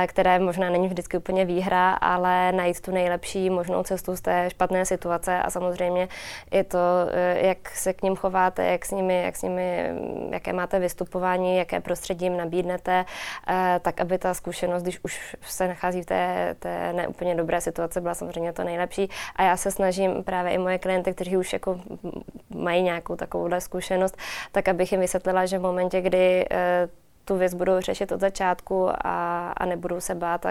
které 0.07 0.39
možná 0.39 0.71
není 0.71 0.89
vždycky 0.89 1.17
úplně 1.17 1.45
výhra, 1.45 1.91
ale 1.93 2.53
najít 2.53 2.81
tu 2.81 2.91
nejlepší 2.91 3.51
možnou 3.51 3.83
cestu 3.83 4.17
z 4.17 4.21
té 4.21 4.51
špatné 4.51 4.85
situace 4.85 5.43
a 5.43 5.51
samozřejmě 5.51 6.09
je 6.51 6.65
to, 6.65 6.79
e, 7.13 7.47
jak 7.47 7.69
se 7.69 7.93
k 7.93 8.03
ním 8.03 8.17
chováte, 8.17 8.67
jak 8.67 8.85
s 8.85 8.91
nimi, 8.91 9.23
jak 9.23 9.37
s 9.37 9.43
nimi, 9.43 9.91
jaké 10.31 10.53
máte 10.53 10.79
vystupování, 10.79 11.57
jaké 11.57 11.81
prostředí 11.81 12.27
jim 12.27 12.37
nabídnete, 12.37 13.05
e, 13.49 13.81
tak 13.83 14.01
aby 14.01 14.19
ta 14.19 14.35
zkušenost, 14.35 14.83
když 14.83 15.01
už 15.05 15.37
se 15.43 15.69
nachází 15.69 16.03
v 16.03 16.07
té, 16.07 16.57
té 16.59 16.93
neúplně 16.93 17.35
dobré 17.35 17.61
situace, 17.61 18.01
byla 18.01 18.15
samozřejmě 18.15 18.53
to 18.53 18.65
nejlepší. 18.65 19.09
A 19.37 19.43
já 19.43 19.57
se 19.57 19.71
snažím 19.71 20.25
právě 20.25 20.53
i 20.53 20.59
moje 20.59 20.79
klienty, 20.79 21.15
kteří 21.15 21.37
už 21.37 21.53
jako 21.53 21.81
mají 22.55 22.83
nějakou 22.83 23.17
takovouhle 23.17 23.61
zkušenost, 23.61 24.17
tak 24.53 24.69
abych 24.69 24.93
jim 24.93 25.01
vysvětlila, 25.01 25.47
že 25.47 25.59
v 25.59 25.63
momentě, 25.63 26.01
kdy 26.01 26.47
e, 26.51 26.89
tu 27.31 27.37
věc 27.37 27.55
budou 27.55 27.81
řešit 27.81 28.13
od 28.13 28.21
začátku 28.21 28.89
a, 29.05 29.51
a 29.57 29.67
nebudou 29.67 30.01
se 30.01 30.15
bát 30.15 30.47
a, 30.47 30.51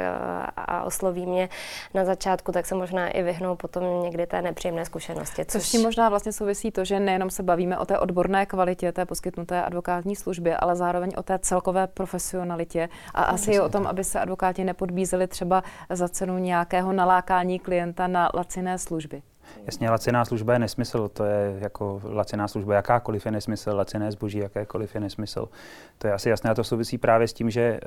a 0.58 0.84
osloví 0.84 1.26
mě 1.26 1.50
na 1.94 2.06
začátku, 2.06 2.52
tak 2.52 2.66
se 2.66 2.76
možná 2.76 3.10
i 3.10 3.24
vyhnou 3.24 3.56
potom 3.56 4.04
někdy 4.04 4.28
té 4.28 4.42
nepříjemné 4.42 4.86
zkušenosti. 4.86 5.46
Což 5.46 5.64
s 5.64 5.72
tím 5.72 5.82
možná 5.82 6.10
vlastně 6.10 6.32
souvisí 6.32 6.72
to, 6.72 6.86
že 6.86 7.00
nejenom 7.00 7.30
se 7.30 7.44
bavíme 7.44 7.78
o 7.78 7.86
té 7.86 8.00
odborné 8.00 8.46
kvalitě 8.46 8.92
té 8.92 9.06
poskytnuté 9.06 9.64
advokátní 9.64 10.16
služby, 10.16 10.56
ale 10.56 10.76
zároveň 10.76 11.12
o 11.18 11.24
té 11.24 11.40
celkové 11.40 11.88
profesionalitě 11.88 12.90
a 13.14 13.22
no, 13.22 13.34
asi 13.34 13.52
i 13.52 13.60
o 13.60 13.70
tom, 13.70 13.88
aby 13.88 14.04
se 14.04 14.20
advokáti 14.20 14.64
nepodbízeli 14.64 15.28
třeba 15.28 15.64
za 15.90 16.10
cenu 16.10 16.38
nějakého 16.38 16.94
nalákání 16.94 17.60
klienta 17.60 18.08
na 18.08 18.30
laciné 18.34 18.78
služby. 18.78 19.22
Jasně, 19.66 19.90
laciná 19.90 20.26
služba 20.26 20.54
je 20.54 20.60
nesmysl, 20.60 21.08
to 21.08 21.26
je 21.26 21.58
jako 21.60 22.02
laciná 22.04 22.48
služba 22.48 22.76
jakákoliv 22.76 23.26
je 23.26 23.32
nesmysl, 23.32 23.72
laciné 23.76 24.12
zboží 24.12 24.38
jakékoliv 24.38 24.96
je 24.96 25.02
nesmysl. 25.02 25.50
To 25.98 26.08
je 26.08 26.14
asi 26.14 26.30
jasné 26.30 26.50
a 26.50 26.56
to 26.56 26.64
souvisí 26.64 26.98
právě 26.98 27.28
s 27.28 27.34
tím, 27.34 27.50
že 27.50 27.62
e, 27.62 27.80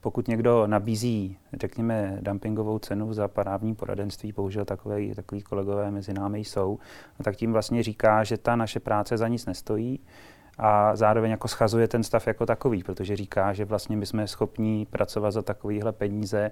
pokud 0.00 0.28
někdo 0.28 0.66
nabízí, 0.66 1.38
řekněme, 1.52 2.18
dumpingovou 2.20 2.78
cenu 2.78 3.12
za 3.12 3.28
právní 3.28 3.74
poradenství, 3.74 4.32
bohužel 4.32 4.64
takové, 4.64 5.14
takový 5.14 5.42
kolegové 5.42 5.90
mezi 5.90 6.12
námi 6.12 6.38
jsou, 6.38 6.78
no 7.18 7.22
tak 7.22 7.36
tím 7.36 7.52
vlastně 7.52 7.82
říká, 7.82 8.24
že 8.24 8.38
ta 8.38 8.56
naše 8.56 8.80
práce 8.80 9.16
za 9.16 9.28
nic 9.28 9.46
nestojí, 9.46 10.00
a 10.58 10.96
zároveň 10.96 11.30
jako 11.30 11.48
schazuje 11.48 11.88
ten 11.88 12.02
stav 12.02 12.26
jako 12.26 12.46
takový, 12.46 12.82
protože 12.82 13.16
říká, 13.16 13.52
že 13.52 13.64
vlastně 13.64 13.96
my 13.96 14.06
jsme 14.06 14.26
schopni 14.26 14.86
pracovat 14.90 15.30
za 15.30 15.42
takovýhle 15.42 15.92
peníze. 15.92 16.50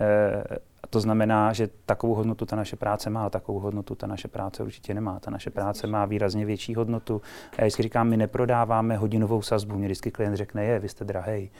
E, 0.00 0.44
a 0.44 0.56
to 0.94 1.00
znamená, 1.00 1.52
že 1.52 1.68
takovou 1.86 2.14
hodnotu 2.14 2.46
ta 2.46 2.56
naše 2.56 2.76
práce 2.76 3.10
má, 3.10 3.30
takovou 3.30 3.58
hodnotu 3.58 3.94
ta 3.94 4.06
naše 4.06 4.28
práce 4.28 4.62
určitě 4.62 4.94
nemá. 4.94 5.20
Ta 5.20 5.30
naše 5.30 5.50
práce 5.50 5.86
má 5.86 6.04
výrazně 6.04 6.44
větší 6.46 6.74
hodnotu. 6.74 7.22
A 7.50 7.54
já 7.58 7.64
vždycky 7.64 7.82
říkám, 7.82 8.08
my 8.08 8.16
neprodáváme 8.16 8.96
hodinovou 8.96 9.42
sazbu. 9.42 9.76
Mě 9.76 9.86
vždycky 9.86 10.10
klient 10.10 10.36
řekne, 10.36 10.64
je, 10.64 10.78
vy 10.78 10.88
jste 10.88 11.04
drahej. 11.04 11.50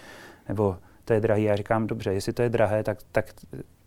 Nebo 0.49 0.77
to 1.05 1.13
je 1.13 1.21
drahý. 1.21 1.43
Já 1.43 1.57
říkám, 1.57 1.87
dobře, 1.87 2.13
jestli 2.13 2.33
to 2.33 2.43
je 2.43 2.49
drahé, 2.49 2.83
tak, 2.83 2.99
tak 3.13 3.33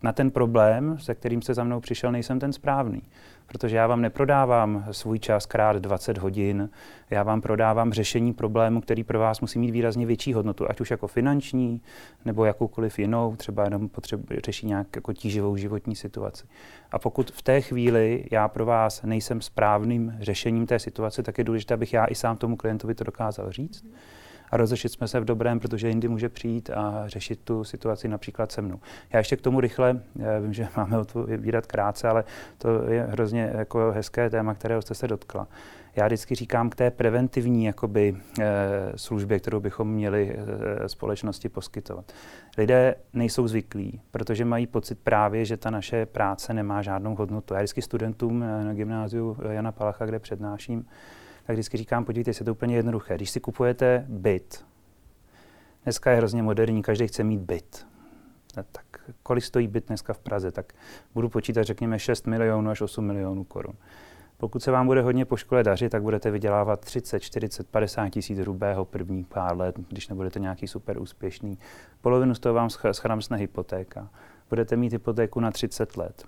na 0.03 0.11
ten 0.11 0.31
problém, 0.31 0.97
se 0.99 1.15
kterým 1.15 1.41
se 1.41 1.53
za 1.53 1.63
mnou 1.63 1.79
přišel, 1.79 2.11
nejsem 2.11 2.39
ten 2.39 2.53
správný. 2.53 3.01
Protože 3.47 3.77
já 3.77 3.87
vám 3.87 4.01
neprodávám 4.01 4.85
svůj 4.91 5.19
čas 5.19 5.45
krát 5.45 5.75
20 5.75 6.17
hodin, 6.17 6.69
já 7.09 7.23
vám 7.23 7.41
prodávám 7.41 7.93
řešení 7.93 8.33
problému, 8.33 8.81
který 8.81 9.03
pro 9.03 9.19
vás 9.19 9.41
musí 9.41 9.59
mít 9.59 9.71
výrazně 9.71 10.05
větší 10.05 10.33
hodnotu, 10.33 10.69
ať 10.69 10.81
už 10.81 10.91
jako 10.91 11.07
finanční, 11.07 11.81
nebo 12.25 12.45
jakoukoliv 12.45 12.99
jinou, 12.99 13.35
třeba 13.35 13.63
jenom 13.63 13.89
potřebu, 13.89 14.23
řeší 14.45 14.67
nějak 14.67 14.87
jako 14.95 15.13
tíživou 15.13 15.57
životní 15.57 15.95
situaci. 15.95 16.45
A 16.91 16.99
pokud 16.99 17.31
v 17.31 17.41
té 17.41 17.61
chvíli 17.61 18.25
já 18.31 18.47
pro 18.47 18.65
vás 18.65 19.03
nejsem 19.03 19.41
správným 19.41 20.15
řešením 20.19 20.65
té 20.65 20.79
situace, 20.79 21.23
tak 21.23 21.37
je 21.37 21.43
důležité, 21.43 21.73
abych 21.73 21.93
já 21.93 22.05
i 22.05 22.15
sám 22.15 22.37
tomu 22.37 22.55
klientovi 22.55 22.95
to 22.95 23.03
dokázal 23.03 23.51
říct. 23.51 23.83
Mm 23.83 23.91
a 24.51 24.57
rozešit 24.57 24.91
jsme 24.91 25.07
se 25.07 25.19
v 25.19 25.25
dobrém, 25.25 25.59
protože 25.59 25.87
jindy 25.87 26.07
může 26.07 26.29
přijít 26.29 26.69
a 26.69 27.03
řešit 27.05 27.39
tu 27.43 27.63
situaci 27.63 28.07
například 28.07 28.51
se 28.51 28.61
mnou. 28.61 28.79
Já 29.13 29.17
ještě 29.17 29.35
k 29.35 29.41
tomu 29.41 29.59
rychle, 29.59 29.99
já 30.15 30.39
vím, 30.39 30.53
že 30.53 30.67
máme 30.77 30.97
o 30.97 31.05
to 31.05 31.23
vyvírat 31.23 31.65
krátce, 31.65 32.07
ale 32.07 32.23
to 32.57 32.89
je 32.89 33.03
hrozně 33.03 33.51
jako 33.57 33.91
hezké 33.95 34.29
téma, 34.29 34.53
kterého 34.53 34.81
jste 34.81 34.95
se 34.95 35.07
dotkla. 35.07 35.47
Já 35.95 36.05
vždycky 36.05 36.35
říkám 36.35 36.69
k 36.69 36.75
té 36.75 36.91
preventivní 36.91 37.65
jakoby, 37.65 38.17
e, 38.39 38.45
službě, 38.95 39.39
kterou 39.39 39.59
bychom 39.59 39.91
měli 39.91 40.35
e, 40.35 40.89
společnosti 40.89 41.49
poskytovat. 41.49 42.13
Lidé 42.57 42.95
nejsou 43.13 43.47
zvyklí, 43.47 44.01
protože 44.11 44.45
mají 44.45 44.67
pocit 44.67 44.99
právě, 44.99 45.45
že 45.45 45.57
ta 45.57 45.69
naše 45.69 46.05
práce 46.05 46.53
nemá 46.53 46.81
žádnou 46.81 47.15
hodnotu. 47.15 47.53
Já 47.53 47.59
vždycky 47.59 47.81
studentům 47.81 48.43
eh, 48.43 48.63
na 48.63 48.73
gymnáziu 48.73 49.37
Jana 49.49 49.71
Palacha, 49.71 50.05
kde 50.05 50.19
přednáším, 50.19 50.85
tak 51.47 51.53
vždycky 51.53 51.77
říkám, 51.77 52.05
podívejte 52.05 52.33
se, 52.33 52.43
to 52.43 52.49
je 52.49 52.51
úplně 52.51 52.75
jednoduché. 52.75 53.15
Když 53.15 53.29
si 53.29 53.39
kupujete 53.39 54.05
byt, 54.09 54.65
dneska 55.83 56.11
je 56.11 56.17
hrozně 56.17 56.43
moderní, 56.43 56.81
každý 56.81 57.07
chce 57.07 57.23
mít 57.23 57.39
byt. 57.39 57.87
Tak 58.71 58.85
kolik 59.23 59.43
stojí 59.43 59.67
byt 59.67 59.87
dneska 59.87 60.13
v 60.13 60.19
Praze? 60.19 60.51
Tak 60.51 60.73
budu 61.13 61.29
počítat, 61.29 61.63
řekněme, 61.63 61.99
6 61.99 62.27
milionů 62.27 62.69
až 62.69 62.81
8 62.81 63.05
milionů 63.05 63.43
korun. 63.43 63.73
Pokud 64.37 64.63
se 64.63 64.71
vám 64.71 64.85
bude 64.85 65.01
hodně 65.01 65.25
po 65.25 65.37
škole 65.37 65.63
dařit, 65.63 65.89
tak 65.89 66.01
budete 66.01 66.31
vydělávat 66.31 66.79
30, 66.79 67.19
40, 67.19 67.67
50 67.67 68.09
tisíc 68.09 68.39
hrubého 68.39 68.85
první 68.85 69.23
pár 69.23 69.57
let, 69.57 69.75
když 69.89 70.07
nebudete 70.07 70.39
nějaký 70.39 70.67
super 70.67 71.01
úspěšný. 71.01 71.59
Polovinu 72.01 72.35
z 72.35 72.39
toho 72.39 72.53
vám 72.53 72.69
schramsne 72.91 73.37
hypotéka 73.37 74.09
budete 74.49 74.75
mít 74.75 74.93
hypotéku 74.93 75.39
na 75.39 75.51
30 75.51 75.97
let. 75.97 76.25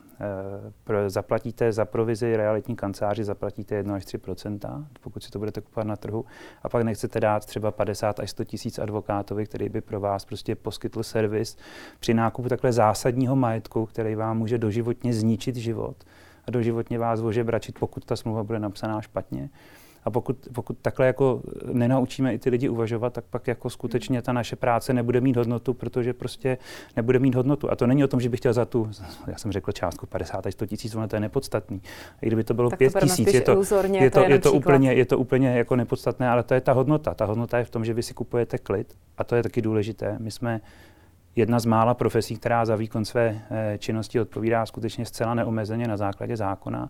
E, 1.06 1.10
zaplatíte 1.10 1.72
za 1.72 1.86
provizi 1.86 2.38
realitní 2.38 2.76
kanceláři, 2.76 3.24
zaplatíte 3.24 3.76
1 3.76 3.96
až 3.96 4.06
3% 4.06 4.86
pokud 5.02 5.24
si 5.24 5.32
to 5.32 5.40
budete 5.40 5.62
kupovat 5.62 5.88
na 5.88 5.96
trhu, 5.96 6.26
a 6.64 6.70
pak 6.70 6.84
nechcete 6.84 7.20
dát 7.20 7.46
třeba 7.46 7.72
50 7.72 8.20
až 8.20 8.30
100 8.30 8.44
tisíc 8.44 8.80
advokátovi, 8.80 9.46
který 9.46 9.70
by 9.70 9.82
pro 9.82 10.00
vás 10.00 10.26
prostě 10.26 10.56
poskytl 10.56 11.04
servis 11.04 11.58
při 12.00 12.14
nákupu 12.14 12.50
takhle 12.50 12.72
zásadního 12.72 13.36
majetku, 13.36 13.86
který 13.86 14.16
vám 14.16 14.38
může 14.38 14.58
doživotně 14.58 15.14
zničit 15.14 15.56
život 15.56 16.04
a 16.48 16.52
doživotně 16.52 17.00
vás 17.00 17.22
bračit, 17.44 17.80
pokud 17.80 18.06
ta 18.06 18.16
smlouva 18.16 18.44
bude 18.44 18.60
napsaná 18.60 19.02
špatně 19.02 19.50
a 20.04 20.10
pokud, 20.10 20.48
pokud 20.54 20.78
takhle 20.82 21.08
jako 21.08 21.42
nenaučíme 21.74 22.34
i 22.34 22.40
ty 22.40 22.50
lidi 22.50 22.70
uvažovat, 22.70 23.14
tak 23.14 23.26
pak 23.30 23.48
jako 23.48 23.70
skutečně 23.70 24.22
ta 24.22 24.34
naše 24.34 24.56
práce 24.56 24.94
nebude 24.94 25.22
mít 25.22 25.38
hodnotu, 25.38 25.74
protože 25.74 26.14
prostě 26.14 26.58
nebude 26.96 27.20
mít 27.20 27.36
hodnotu. 27.36 27.72
A 27.72 27.76
to 27.76 27.88
není 27.88 28.04
o 28.04 28.08
tom, 28.08 28.22
že 28.22 28.30
bych 28.30 28.40
chtěl 28.40 28.54
za 28.54 28.66
tu, 28.66 28.90
já 29.28 29.38
jsem 29.38 29.52
řekl 29.52 29.72
částku 29.72 30.06
50 30.06 30.48
až 30.48 30.54
100 30.54 30.66
tisíc, 30.66 30.96
ono 30.96 31.08
to 31.08 31.16
je 31.16 31.20
nepodstatný. 31.20 31.82
I 32.22 32.28
kdyby 32.28 32.44
to 32.44 32.54
bylo 32.54 32.70
tak 32.70 32.80
5 32.80 32.94
tisíc, 33.00 33.34
je 33.34 33.42
to, 33.42 33.64
je 33.92 34.12
to, 34.12 34.24
je 34.24 34.40
to, 34.40 34.54
úplně, 34.54 34.94
je 34.94 35.06
to 35.06 35.18
úplně 35.18 35.58
jako 35.58 35.76
nepodstatné, 35.76 36.30
ale 36.30 36.44
to 36.44 36.54
je 36.54 36.62
ta 36.62 36.74
hodnota. 36.74 37.14
Ta 37.14 37.26
hodnota 37.26 37.58
je 37.58 37.64
v 37.64 37.70
tom, 37.70 37.86
že 37.86 37.94
vy 37.94 38.04
si 38.04 38.14
kupujete 38.14 38.58
klid 38.58 38.94
a 39.18 39.24
to 39.24 39.36
je 39.36 39.44
taky 39.44 39.62
důležité. 39.62 40.16
My 40.20 40.32
jsme 40.32 40.62
jedna 41.36 41.60
z 41.60 41.66
mála 41.66 41.94
profesí, 41.94 42.36
která 42.36 42.66
za 42.66 42.76
výkon 42.76 43.06
své 43.06 43.42
eh, 43.52 43.78
činnosti 43.78 44.20
odpovídá 44.20 44.66
skutečně 44.66 45.06
zcela 45.06 45.34
neomezeně 45.34 45.88
na 45.88 45.98
základě 45.98 46.38
zákona 46.38 46.90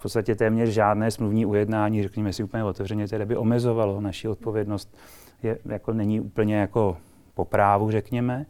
v 0.00 0.02
podstatě 0.02 0.34
téměř 0.34 0.68
žádné 0.68 1.10
smluvní 1.10 1.46
ujednání, 1.46 2.02
řekněme 2.02 2.32
si 2.32 2.42
úplně 2.42 2.64
otevřeně, 2.64 3.06
které 3.06 3.26
by 3.26 3.36
omezovalo 3.36 4.00
naši 4.00 4.28
odpovědnost, 4.28 4.96
je, 5.42 5.58
jako 5.64 5.92
není 5.92 6.20
úplně 6.20 6.56
jako 6.56 6.96
po 7.34 7.44
právu, 7.44 7.90
řekněme. 7.90 8.46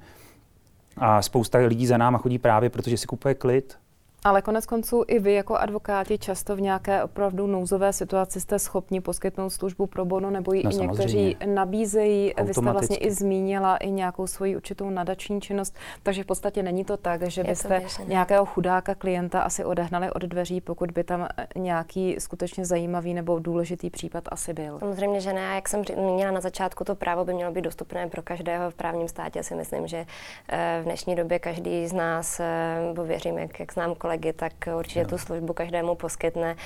A 0.96 1.22
spousta 1.22 1.58
lidí 1.58 1.86
za 1.86 1.96
náma 1.96 2.18
chodí 2.18 2.38
právě, 2.38 2.70
protože 2.70 2.96
si 2.96 3.06
kupuje 3.06 3.34
klid, 3.34 3.78
ale 4.24 4.42
konec 4.42 4.66
konců 4.66 5.04
i 5.08 5.18
vy 5.18 5.32
jako 5.32 5.56
advokáti 5.56 6.18
často 6.18 6.56
v 6.56 6.60
nějaké 6.60 7.04
opravdu 7.04 7.46
nouzové 7.46 7.92
situaci 7.92 8.40
jste 8.40 8.58
schopni 8.58 9.00
poskytnout 9.00 9.50
službu 9.50 9.86
pro 9.86 10.04
bono, 10.04 10.30
nebo 10.30 10.52
ji 10.52 10.62
no, 10.64 10.70
i 10.70 10.74
někteří 10.74 11.36
nabízejí. 11.46 12.34
Vy 12.42 12.54
jste 12.54 12.60
vlastně 12.60 12.96
i 12.96 13.10
zmínila 13.10 13.76
i 13.76 13.90
nějakou 13.90 14.26
svoji 14.26 14.56
určitou 14.56 14.90
nadační 14.90 15.40
činnost, 15.40 15.76
takže 16.02 16.22
v 16.22 16.26
podstatě 16.26 16.62
není 16.62 16.84
to 16.84 16.96
tak, 16.96 17.22
že 17.22 17.44
byste 17.44 17.82
nějakého 18.06 18.46
chudáka 18.46 18.94
klienta 18.94 19.40
asi 19.40 19.64
odehnali 19.64 20.10
od 20.10 20.22
dveří, 20.22 20.60
pokud 20.60 20.90
by 20.90 21.04
tam 21.04 21.28
nějaký 21.56 22.16
skutečně 22.18 22.64
zajímavý 22.64 23.14
nebo 23.14 23.38
důležitý 23.38 23.90
případ 23.90 24.24
asi 24.28 24.52
byl. 24.52 24.78
Samozřejmě, 24.78 25.20
že 25.20 25.32
ne. 25.32 25.54
Jak 25.54 25.68
jsem 25.68 25.84
zmínila 25.84 26.30
na 26.30 26.40
začátku, 26.40 26.84
to 26.84 26.94
právo 26.94 27.24
by 27.24 27.34
mělo 27.34 27.52
být 27.52 27.62
dostupné 27.62 28.06
pro 28.06 28.22
každého 28.22 28.70
v 28.70 28.74
právním 28.74 29.08
státě. 29.08 29.42
Si 29.42 29.54
myslím, 29.54 29.86
že 29.86 30.06
eh, 30.48 30.78
v 30.82 30.84
dnešní 30.84 31.16
době 31.16 31.38
každý 31.38 31.86
z 31.86 31.92
nás, 31.92 32.40
eh, 32.40 32.46
bo 32.94 33.04
věřím, 33.04 33.38
jak, 33.38 33.60
jak 33.60 33.72
znám 33.72 33.94
kolegy, 34.10 34.32
tak 34.32 34.52
určitě 34.78 35.04
tu 35.04 35.18
službu 35.18 35.52
každému 35.52 35.94
poskytne, 35.94 36.56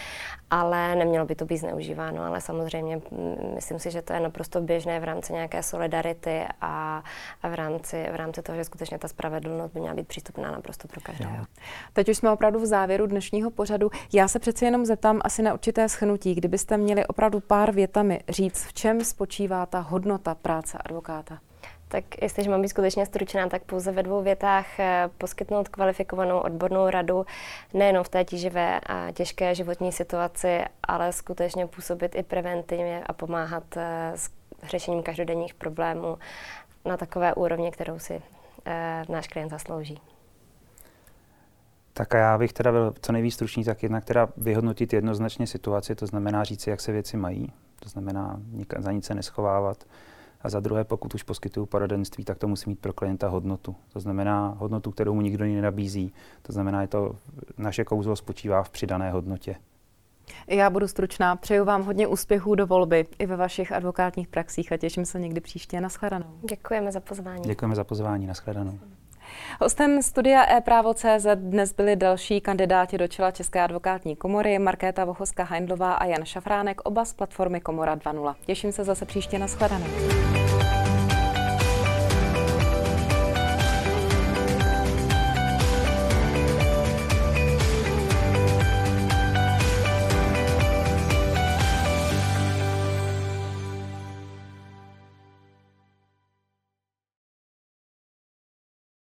ale 0.50 0.96
nemělo 0.96 1.26
by 1.26 1.34
to 1.34 1.44
být 1.44 1.56
zneužíváno. 1.56 2.22
Ale 2.22 2.40
samozřejmě 2.40 2.96
mm, 2.96 3.54
myslím 3.54 3.78
si, 3.78 3.90
že 3.90 4.02
to 4.02 4.12
je 4.12 4.20
naprosto 4.20 4.60
běžné 4.60 5.00
v 5.00 5.04
rámci 5.04 5.32
nějaké 5.32 5.62
solidarity 5.62 6.44
a, 6.60 7.02
a 7.42 7.48
v, 7.48 7.54
rámci, 7.54 8.06
v 8.12 8.16
rámci 8.16 8.42
toho, 8.42 8.56
že 8.56 8.64
skutečně 8.64 8.98
ta 8.98 9.08
spravedlnost 9.08 9.72
by 9.74 9.80
měla 9.80 9.94
být 9.94 10.08
přístupná 10.08 10.50
naprosto 10.50 10.88
pro 10.88 11.00
každého. 11.00 11.44
Teď 11.92 12.08
už 12.08 12.16
jsme 12.16 12.32
opravdu 12.32 12.60
v 12.60 12.66
závěru 12.66 13.06
dnešního 13.06 13.50
pořadu. 13.50 13.90
Já 14.12 14.28
se 14.28 14.38
přeci 14.38 14.64
jenom 14.64 14.84
zeptám 14.84 15.20
asi 15.24 15.42
na 15.42 15.54
určité 15.54 15.88
schnutí, 15.88 16.34
kdybyste 16.34 16.76
měli 16.76 17.06
opravdu 17.06 17.40
pár 17.40 17.72
větami 17.72 18.20
říct, 18.28 18.64
v 18.64 18.72
čem 18.72 19.04
spočívá 19.04 19.66
ta 19.66 19.80
hodnota 19.80 20.34
práce 20.34 20.78
advokáta. 20.78 21.38
Tak 21.94 22.22
jestliže 22.22 22.50
mám 22.50 22.62
být 22.62 22.68
skutečně 22.68 23.06
stručná, 23.06 23.48
tak 23.48 23.62
pouze 23.62 23.92
ve 23.92 24.02
dvou 24.02 24.22
větách 24.22 24.80
eh, 24.80 25.10
poskytnout 25.18 25.68
kvalifikovanou 25.68 26.38
odbornou 26.38 26.90
radu 26.90 27.26
nejenom 27.74 28.04
v 28.04 28.08
té 28.08 28.24
tíživé 28.24 28.80
a 28.80 29.12
těžké 29.12 29.54
životní 29.54 29.92
situaci, 29.92 30.60
ale 30.82 31.12
skutečně 31.12 31.66
působit 31.66 32.14
i 32.14 32.22
preventivně 32.22 33.04
a 33.06 33.12
pomáhat 33.12 33.76
eh, 33.76 34.12
s 34.14 34.30
řešením 34.62 35.02
každodenních 35.02 35.54
problémů 35.54 36.18
na 36.84 36.96
takové 36.96 37.34
úrovni, 37.34 37.70
kterou 37.70 37.98
si 37.98 38.22
eh, 38.64 39.02
náš 39.08 39.28
klient 39.28 39.50
zaslouží. 39.50 40.00
Tak 41.92 42.14
a 42.14 42.18
já 42.18 42.38
bych 42.38 42.52
teda 42.52 42.72
byl 42.72 42.94
co 43.00 43.12
nejvíc 43.12 43.34
stručný, 43.34 43.64
tak 43.64 43.82
jednak 43.82 44.04
teda 44.04 44.28
vyhodnotit 44.36 44.92
jednoznačně 44.92 45.46
situaci, 45.46 45.94
to 45.94 46.06
znamená 46.06 46.44
říct 46.44 46.62
si, 46.62 46.70
jak 46.70 46.80
se 46.80 46.92
věci 46.92 47.16
mají, 47.16 47.52
to 47.80 47.88
znamená 47.88 48.40
za 48.78 48.92
nic 48.92 49.04
se 49.04 49.14
neschovávat, 49.14 49.84
a 50.44 50.48
za 50.48 50.60
druhé, 50.60 50.84
pokud 50.84 51.14
už 51.14 51.22
poskytuju 51.22 51.66
poradenství, 51.66 52.24
tak 52.24 52.38
to 52.38 52.48
musí 52.48 52.70
mít 52.70 52.78
pro 52.78 52.92
klienta 52.92 53.28
hodnotu. 53.28 53.76
To 53.92 54.00
znamená 54.00 54.56
hodnotu, 54.58 54.90
kterou 54.90 55.14
mu 55.14 55.20
nikdo 55.20 55.44
nenabízí. 55.44 56.12
To 56.42 56.52
znamená, 56.52 56.82
že 56.82 56.88
to 56.88 57.16
naše 57.58 57.84
kouzlo 57.84 58.16
spočívá 58.16 58.62
v 58.62 58.70
přidané 58.70 59.10
hodnotě. 59.10 59.56
Já 60.46 60.70
budu 60.70 60.88
stručná. 60.88 61.36
Přeju 61.36 61.64
vám 61.64 61.82
hodně 61.82 62.06
úspěchů 62.06 62.54
do 62.54 62.66
volby 62.66 63.06
i 63.18 63.26
ve 63.26 63.36
vašich 63.36 63.72
advokátních 63.72 64.28
praxích 64.28 64.72
a 64.72 64.76
těším 64.76 65.04
se 65.04 65.20
někdy 65.20 65.40
příště. 65.40 65.80
Naschledanou. 65.80 66.26
Děkujeme 66.50 66.92
za 66.92 67.00
pozvání. 67.00 67.42
Děkujeme 67.42 67.74
za 67.74 67.84
pozvání. 67.84 68.26
Naschledanou. 68.26 68.78
Hostem 69.60 70.02
studia 70.02 70.56
e-právo.cz 70.56 71.26
dnes 71.34 71.72
byli 71.72 71.96
další 71.96 72.40
kandidáti 72.40 72.98
do 72.98 73.08
čela 73.08 73.30
České 73.30 73.60
advokátní 73.60 74.16
komory 74.16 74.58
Markéta 74.58 75.04
Vochoska 75.04 75.44
Heindlová 75.44 75.94
a 75.94 76.04
Jan 76.04 76.24
Šafránek, 76.24 76.80
oba 76.84 77.04
z 77.04 77.14
platformy 77.14 77.60
Komora 77.60 77.96
2.0. 77.96 78.34
Těším 78.46 78.72
se 78.72 78.84
zase 78.84 79.06
příště 79.06 79.38
na 79.38 79.46
shledanou. 79.46 79.86